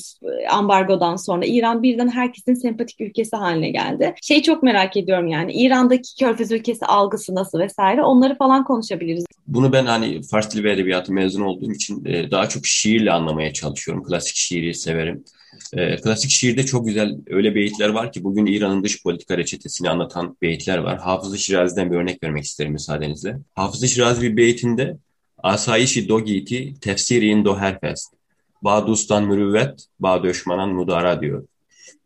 ambargodan 0.50 1.16
sonra. 1.16 1.44
İran 1.46 1.82
birden 1.82 2.08
herkesin 2.08 2.54
sempatik 2.54 3.00
ülkesi 3.00 3.36
haline 3.36 3.70
geldi. 3.70 4.14
Şeyi 4.22 4.42
çok 4.42 4.62
merak 4.62 4.96
ediyorum 4.96 5.26
yani 5.28 5.52
İran'daki 5.52 6.16
Körfez 6.18 6.52
ülkesi 6.52 6.86
algısı 6.86 7.34
nasıl 7.34 7.58
vesaire 7.58 8.02
onları 8.02 8.36
falan 8.36 8.64
konuşabiliriz. 8.64 9.24
Bunu 9.46 9.72
ben 9.72 9.86
hani 9.86 10.22
Fars 10.22 10.54
dili 10.54 10.64
ve 10.64 10.72
edebiyatı 10.72 11.12
mezun 11.12 11.42
olduğum 11.42 11.72
için 11.72 12.04
e, 12.04 12.30
daha 12.30 12.48
çok 12.48 12.66
şiirle 12.66 13.12
anlamaya 13.12 13.52
çalışıyorum. 13.52 14.04
Klasik 14.04 14.36
şiiri 14.36 14.74
severim. 14.74 15.24
E, 15.72 15.96
klasik 15.96 16.30
şiirde 16.30 16.66
çok 16.66 16.86
güzel 16.86 17.16
öyle 17.26 17.54
beyitler 17.54 17.88
var 17.88 18.12
ki 18.12 18.24
bugün 18.24 18.46
İran'ın 18.46 18.84
dış 18.84 19.02
politika 19.02 19.38
reçetesini 19.38 19.90
anlatan 19.90 20.36
beyitler 20.42 20.78
var. 20.78 20.98
Hafız-ı 20.98 21.38
Şirazi'den 21.38 21.90
bir 21.90 21.96
örnek 21.96 22.22
vermek 22.22 22.44
isterim 22.44 22.72
müsaadenizle. 22.72 23.38
Hafız-ı 23.54 23.88
Şirazi 23.88 24.22
bir 24.22 24.36
beytinde 24.36 24.96
Asayişi 25.38 26.08
do 26.08 26.24
giti 26.24 26.74
tefsiriyin 26.80 27.44
do 27.44 27.58
herfest. 27.58 28.14
Badustan 28.62 29.24
mürüvvet, 29.24 29.86
ba 30.00 30.22
döşmanan 30.22 30.68
mudara 30.68 31.20
diyor. 31.20 31.46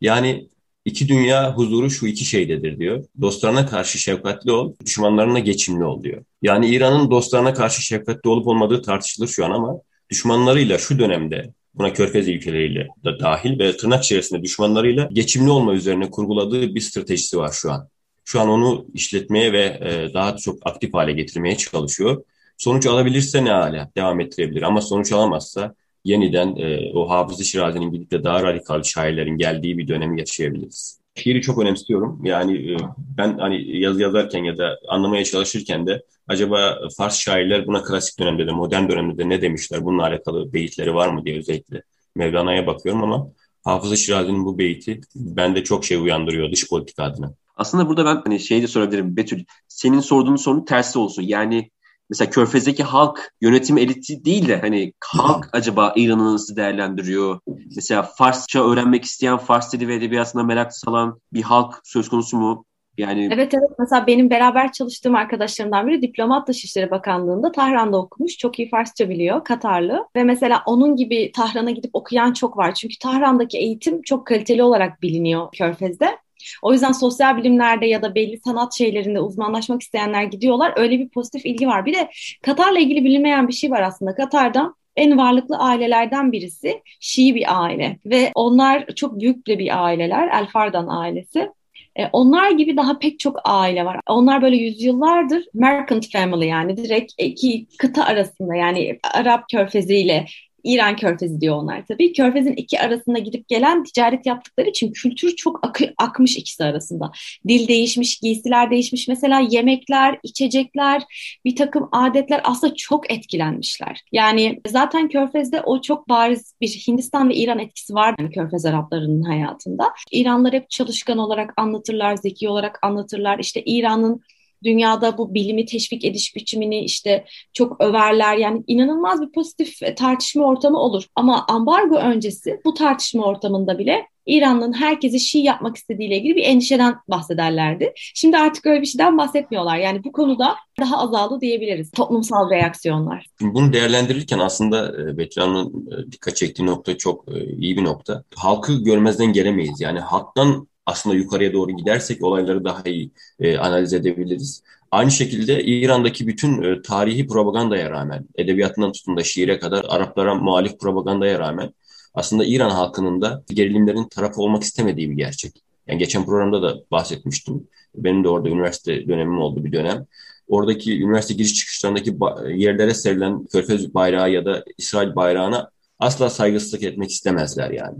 Yani 0.01 0.49
iki 0.85 1.09
dünya 1.09 1.57
huzuru 1.57 1.91
şu 1.91 2.07
iki 2.07 2.25
şeydedir 2.25 2.79
diyor. 2.79 3.05
Dostlarına 3.21 3.67
karşı 3.67 3.99
şefkatli 3.99 4.53
ol, 4.53 4.75
düşmanlarına 4.85 5.39
geçimli 5.39 5.85
ol 5.85 6.03
diyor. 6.03 6.25
Yani 6.43 6.69
İran'ın 6.69 7.11
dostlarına 7.11 7.55
karşı 7.55 7.83
şefkatli 7.83 8.29
olup 8.29 8.47
olmadığı 8.47 8.83
tartışılır 8.83 9.29
şu 9.29 9.45
an 9.45 9.51
ama 9.51 9.81
düşmanlarıyla 10.11 10.79
şu 10.79 10.99
dönemde 10.99 11.53
buna 11.81 11.93
körfez 11.93 12.29
ülkeleriyle 12.29 12.89
de 13.05 13.21
dahil 13.21 13.59
ve 13.59 13.77
tırnak 13.77 14.05
içerisinde 14.05 14.43
düşmanlarıyla 14.43 15.09
geçimli 15.13 15.51
olma 15.51 15.75
üzerine 15.75 16.11
kurguladığı 16.11 16.75
bir 16.75 16.81
stratejisi 16.81 17.39
var 17.39 17.53
şu 17.53 17.73
an. 17.73 17.89
Şu 18.25 18.41
an 18.41 18.49
onu 18.49 18.87
işletmeye 18.95 19.53
ve 19.53 19.65
e, 19.65 20.15
daha 20.15 20.37
çok 20.37 20.59
aktif 20.65 20.95
hale 20.95 21.13
getirmeye 21.13 21.57
çalışıyor. 21.57 22.25
Sonuç 22.59 22.87
alabilirse 22.87 23.45
ne 23.45 23.51
hale 23.51 23.89
devam 23.97 24.21
ettirebilir 24.21 24.63
ama 24.63 24.81
sonuç 24.81 25.13
alamazsa 25.13 25.75
yeniden 26.05 26.57
e, 26.57 26.93
o 26.95 27.11
Hafız-ı 27.11 27.45
Şirazi'nin 27.45 27.93
gidip 27.93 28.11
de 28.11 28.25
daha 28.25 28.43
radikal 28.43 28.83
şairlerin 28.83 29.37
geldiği 29.37 29.79
bir 29.79 29.89
dönemi 29.89 30.21
yaşayabiliriz. 30.21 31.00
Şiiri 31.15 31.43
çok 31.43 31.59
önemsiyorum. 31.59 32.25
Yani 32.25 32.73
e, 32.73 32.77
ben 32.97 33.39
hani 33.39 33.79
yaz 33.79 34.01
yazarken 34.01 34.45
ya 34.45 34.59
da 34.59 34.79
anlamaya 34.89 35.25
çalışırken 35.25 35.87
de 35.87 36.03
acaba 36.29 36.79
Fars 36.97 37.19
şairler 37.19 37.67
buna 37.67 37.83
klasik 37.83 38.19
dönemde 38.19 38.47
de 38.47 38.53
modern 38.53 38.89
dönemde 38.89 39.19
de 39.19 39.29
ne 39.29 39.43
demişler? 39.43 39.85
Bununla 39.85 40.03
alakalı 40.03 40.53
beyitleri 40.53 40.95
var 40.95 41.09
mı 41.09 41.25
diye 41.25 41.39
özellikle 41.39 41.83
Mevlana'ya 42.17 42.67
bakıyorum 42.67 43.03
ama 43.03 43.27
Hafız-ı 43.65 43.97
Şirazi'nin 43.97 44.45
bu 44.45 44.59
beyti 44.59 45.01
bende 45.15 45.65
çok 45.65 45.85
şey 45.85 45.97
uyandırıyor 45.97 46.53
dış 46.53 46.69
politika 46.69 47.05
adına. 47.05 47.35
Aslında 47.57 47.89
burada 47.89 48.05
ben 48.05 48.21
hani 48.25 48.41
şeyi 48.41 48.63
de 48.63 48.67
sorabilirim 48.67 49.17
Betül. 49.17 49.45
Senin 49.69 50.01
sorduğun 50.01 50.37
sorunun 50.37 50.65
tersi 50.65 50.99
olsun. 50.99 51.23
Yani 51.23 51.71
mesela 52.11 52.31
Körfez'deki 52.31 52.83
halk 52.83 53.33
yönetim 53.41 53.79
eliti 53.79 54.25
değil 54.25 54.49
de 54.49 54.61
hani 54.61 54.93
halk 55.05 55.49
acaba 55.53 55.93
İran'ı 55.97 56.33
nasıl 56.35 56.57
değerlendiriyor? 56.57 57.41
Mesela 57.77 58.03
Farsça 58.03 58.71
öğrenmek 58.71 59.05
isteyen, 59.05 59.37
Fars 59.37 59.73
dili 59.73 59.89
ve 59.89 59.95
edebiyatına 59.95 60.43
merak 60.43 60.75
salan 60.75 61.21
bir 61.33 61.43
halk 61.43 61.75
söz 61.85 62.09
konusu 62.09 62.37
mu? 62.37 62.65
Yani 62.99 63.29
Evet 63.33 63.55
evet 63.55 63.71
mesela 63.79 64.07
benim 64.07 64.31
beraber 64.31 64.73
çalıştığım 64.73 65.15
arkadaşlarımdan 65.15 65.87
biri 65.87 66.03
Diplomat 66.03 66.49
Dışişleri 66.49 66.91
Bakanlığı'nda 66.91 67.53
Tahran'da 67.53 67.97
okumuş. 67.97 68.37
Çok 68.37 68.59
iyi 68.59 68.69
Farsça 68.69 69.09
biliyor, 69.09 69.45
Katarlı. 69.45 70.07
Ve 70.17 70.25
mesela 70.25 70.63
onun 70.67 70.97
gibi 70.97 71.33
Tahran'a 71.33 71.71
gidip 71.71 71.91
okuyan 71.93 72.33
çok 72.33 72.57
var. 72.57 72.75
Çünkü 72.75 72.99
Tahran'daki 72.99 73.59
eğitim 73.59 74.03
çok 74.03 74.27
kaliteli 74.27 74.63
olarak 74.63 75.03
biliniyor 75.03 75.49
Körfez'de. 75.53 76.19
O 76.63 76.73
yüzden 76.73 76.93
sosyal 76.93 77.37
bilimlerde 77.37 77.87
ya 77.87 78.03
da 78.03 78.15
belli 78.15 78.39
sanat 78.39 78.75
şeylerinde 78.75 79.21
uzmanlaşmak 79.21 79.83
isteyenler 79.83 80.23
gidiyorlar. 80.23 80.73
Öyle 80.77 80.99
bir 80.99 81.09
pozitif 81.09 81.47
ilgi 81.47 81.67
var. 81.67 81.87
Bir 81.87 81.95
de 81.95 82.11
Katar'la 82.43 82.79
ilgili 82.79 83.05
bilinmeyen 83.05 83.49
bir 83.49 83.53
şey 83.53 83.71
var 83.71 83.83
aslında. 83.83 84.15
Katar'da 84.15 84.75
en 84.97 85.19
varlıklı 85.19 85.57
ailelerden 85.57 86.33
birisi 86.33 86.83
Şii 87.01 87.35
bir 87.35 87.63
aile 87.63 87.99
ve 88.07 88.33
onlar 88.35 88.87
çok 88.87 89.21
büyük 89.21 89.47
bir 89.47 89.85
aileler 89.85 90.29
El 90.29 90.47
Fardan 90.47 90.87
ailesi. 90.89 91.51
E, 91.97 92.07
onlar 92.13 92.51
gibi 92.51 92.77
daha 92.77 92.99
pek 92.99 93.19
çok 93.19 93.37
aile 93.45 93.85
var. 93.85 94.01
Onlar 94.09 94.43
böyle 94.43 94.57
yüzyıllardır 94.57 95.45
merchant 95.55 96.13
family 96.13 96.47
yani 96.47 96.77
direkt 96.77 97.13
iki 97.19 97.67
kıta 97.79 98.05
arasında 98.05 98.55
yani 98.55 98.99
Arap 99.15 99.45
körfezi 99.49 99.97
ile 99.97 100.27
İran 100.65 100.97
körfezi 100.97 101.41
diyor 101.41 101.57
onlar 101.57 101.87
tabii. 101.87 102.13
Körfezin 102.13 102.53
iki 102.53 102.81
arasında 102.81 103.19
gidip 103.19 103.49
gelen 103.49 103.85
ticaret 103.85 104.27
yaptıkları 104.27 104.69
için 104.69 104.93
kültür 104.93 105.37
çok 105.37 105.67
akı, 105.67 105.95
akmış 105.99 106.37
ikisi 106.37 106.65
arasında. 106.65 107.13
Dil 107.49 107.69
değişmiş, 107.69 108.19
giysiler 108.19 108.71
değişmiş. 108.71 109.09
Mesela 109.09 109.41
yemekler, 109.41 110.19
içecekler, 110.23 111.03
bir 111.45 111.57
takım 111.57 111.89
adetler 111.93 112.41
aslında 112.45 112.75
çok 112.75 113.13
etkilenmişler. 113.13 114.01
Yani 114.13 114.61
zaten 114.69 115.09
körfezde 115.09 115.61
o 115.61 115.81
çok 115.81 116.09
bariz 116.09 116.55
bir 116.61 116.69
Hindistan 116.69 117.29
ve 117.29 117.35
İran 117.35 117.59
etkisi 117.59 117.95
var 117.95 118.15
yani 118.19 118.31
körfez 118.31 118.67
Araplarının 118.67 119.23
hayatında. 119.23 119.85
İranlar 120.13 120.53
hep 120.53 120.71
çalışkan 120.71 121.19
olarak 121.19 121.53
anlatırlar, 121.57 122.17
zeki 122.17 122.49
olarak 122.49 122.79
anlatırlar. 122.83 123.39
İşte 123.39 123.63
İran'ın 123.65 124.23
dünyada 124.65 125.19
bu 125.19 125.35
bilimi 125.35 125.65
teşvik 125.65 126.05
ediş 126.05 126.37
biçimini 126.37 126.85
işte 126.85 127.25
çok 127.53 127.81
överler. 127.81 128.37
Yani 128.37 128.63
inanılmaz 128.67 129.23
bir 129.23 129.33
pozitif 129.33 129.83
e, 129.83 129.95
tartışma 129.95 130.45
ortamı 130.45 130.79
olur. 130.79 131.05
Ama 131.15 131.47
ambargo 131.49 131.97
öncesi 131.97 132.61
bu 132.65 132.75
tartışma 132.75 133.25
ortamında 133.25 133.79
bile 133.79 134.07
İran'ın 134.27 134.73
herkesi 134.73 135.21
Şii 135.21 135.43
yapmak 135.43 135.77
istediğiyle 135.77 136.17
ilgili 136.17 136.37
bir 136.37 136.43
endişeden 136.43 136.95
bahsederlerdi. 137.09 137.93
Şimdi 137.97 138.39
artık 138.39 138.67
öyle 138.67 138.81
bir 138.81 138.87
şeyden 138.87 139.19
bahsetmiyorlar. 139.19 139.77
Yani 139.77 140.05
bu 140.05 140.13
konuda 140.13 140.57
daha 140.81 140.99
azaldı 140.99 141.41
diyebiliriz. 141.41 141.91
Toplumsal 141.91 142.51
reaksiyonlar. 142.51 143.27
Bunu 143.41 143.73
değerlendirirken 143.73 144.39
aslında 144.39 145.03
e, 145.03 145.19
Betül 145.19 145.43
Hanım'ın 145.43 145.91
e, 145.93 146.13
dikkat 146.13 146.37
çektiği 146.37 146.67
nokta 146.67 146.99
çok 146.99 147.25
iyi 147.59 147.77
bir 147.77 147.85
nokta. 147.85 148.25
Halkı 148.37 148.83
görmezden 148.83 149.33
gelemeyiz. 149.33 149.81
Yani 149.81 150.01
halktan 150.01 150.69
aslında 150.91 151.17
yukarıya 151.17 151.53
doğru 151.53 151.77
gidersek 151.77 152.25
olayları 152.25 152.65
daha 152.65 152.83
iyi 152.85 153.11
e, 153.41 153.59
analiz 153.59 153.93
edebiliriz. 153.93 154.63
Aynı 154.91 155.11
şekilde 155.11 155.65
İran'daki 155.65 156.27
bütün 156.27 156.63
e, 156.63 156.83
tarihi 156.83 157.27
propagandaya 157.27 157.91
rağmen, 157.91 158.27
edebiyatından 158.37 158.93
tutun 158.93 159.17
da 159.17 159.25
şiire 159.25 159.59
kadar 159.59 159.87
Araplara 159.89 160.35
muhalif 160.35 160.81
propagandaya 160.81 161.39
rağmen 161.39 161.75
aslında 162.15 162.45
İran 162.45 162.71
halkının 162.71 163.21
da 163.21 163.43
gerilimlerin 163.49 164.09
tarafı 164.09 164.43
olmak 164.43 164.63
istemediği 164.63 165.11
bir 165.11 165.17
gerçek. 165.17 165.53
Yani 165.87 165.99
geçen 165.99 166.27
programda 166.27 166.63
da 166.63 166.77
bahsetmiştim. 166.91 167.69
Benim 167.97 168.25
de 168.25 168.29
orada 168.29 168.49
üniversite 168.49 169.09
dönemim 169.09 169.39
oldu 169.39 169.65
bir 169.65 169.73
dönem. 169.73 170.07
Oradaki 170.49 171.03
üniversite 171.03 171.35
giriş 171.35 171.55
çıkışlarındaki 171.55 172.17
yerlere 172.55 172.95
serilen 172.95 173.47
Körfez 173.47 173.95
bayrağı 173.95 174.31
ya 174.31 174.45
da 174.45 174.65
İsrail 174.79 175.15
bayrağına 175.15 175.71
asla 175.99 176.31
saygısızlık 176.31 176.83
etmek 176.83 177.11
istemezler 177.11 177.71
yani 177.71 177.99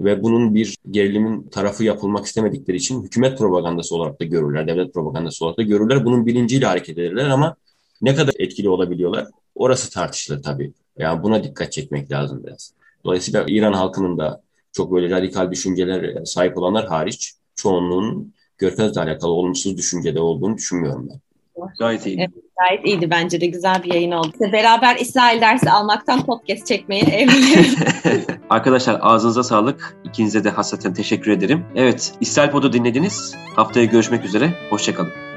ve 0.00 0.22
bunun 0.22 0.54
bir 0.54 0.76
gerilimin 0.90 1.48
tarafı 1.48 1.84
yapılmak 1.84 2.26
istemedikleri 2.26 2.76
için 2.76 3.02
hükümet 3.02 3.38
propagandası 3.38 3.96
olarak 3.96 4.20
da 4.20 4.24
görürler, 4.24 4.66
devlet 4.66 4.94
propagandası 4.94 5.44
olarak 5.44 5.58
da 5.58 5.62
görürler. 5.62 6.04
Bunun 6.04 6.26
bilinciyle 6.26 6.66
hareket 6.66 6.98
ederler 6.98 7.28
ama 7.28 7.56
ne 8.02 8.14
kadar 8.14 8.34
etkili 8.38 8.68
olabiliyorlar 8.68 9.26
orası 9.54 9.90
tartışılır 9.90 10.42
tabii. 10.42 10.72
Yani 10.98 11.22
buna 11.22 11.44
dikkat 11.44 11.72
çekmek 11.72 12.10
lazım 12.12 12.44
biraz. 12.44 12.72
Dolayısıyla 13.04 13.44
İran 13.48 13.72
halkının 13.72 14.18
da 14.18 14.42
çok 14.72 14.92
böyle 14.92 15.10
radikal 15.10 15.50
düşünceler 15.50 16.24
sahip 16.24 16.58
olanlar 16.58 16.86
hariç 16.86 17.34
çoğunluğun 17.54 18.34
Körfez'le 18.58 18.96
alakalı 18.96 19.32
olumsuz 19.32 19.76
düşüncede 19.76 20.20
olduğunu 20.20 20.56
düşünmüyorum 20.56 21.08
ben. 21.10 21.20
Gayet 21.78 22.06
iyi. 22.06 22.16
Evet, 22.18 22.30
gayet 22.60 22.86
iyiydi 22.86 23.10
bence 23.10 23.40
de 23.40 23.46
güzel 23.46 23.82
bir 23.84 23.94
yayın 23.94 24.12
oldu. 24.12 24.32
Beraber 24.52 24.96
İsrail 24.96 25.40
dersi 25.40 25.70
almaktan 25.70 26.26
podcast 26.26 26.66
çekmeye 26.66 27.02
evleniyoruz. 27.12 27.74
Arkadaşlar 28.50 28.98
ağzınıza 29.02 29.42
sağlık. 29.42 29.96
İkinize 30.04 30.44
de 30.44 30.50
hasreten 30.50 30.94
teşekkür 30.94 31.30
ederim. 31.30 31.64
Evet 31.74 32.12
İsrail 32.20 32.50
Pod'u 32.50 32.72
dinlediniz. 32.72 33.34
Haftaya 33.56 33.86
görüşmek 33.86 34.24
üzere. 34.24 34.50
Hoşçakalın. 34.70 35.29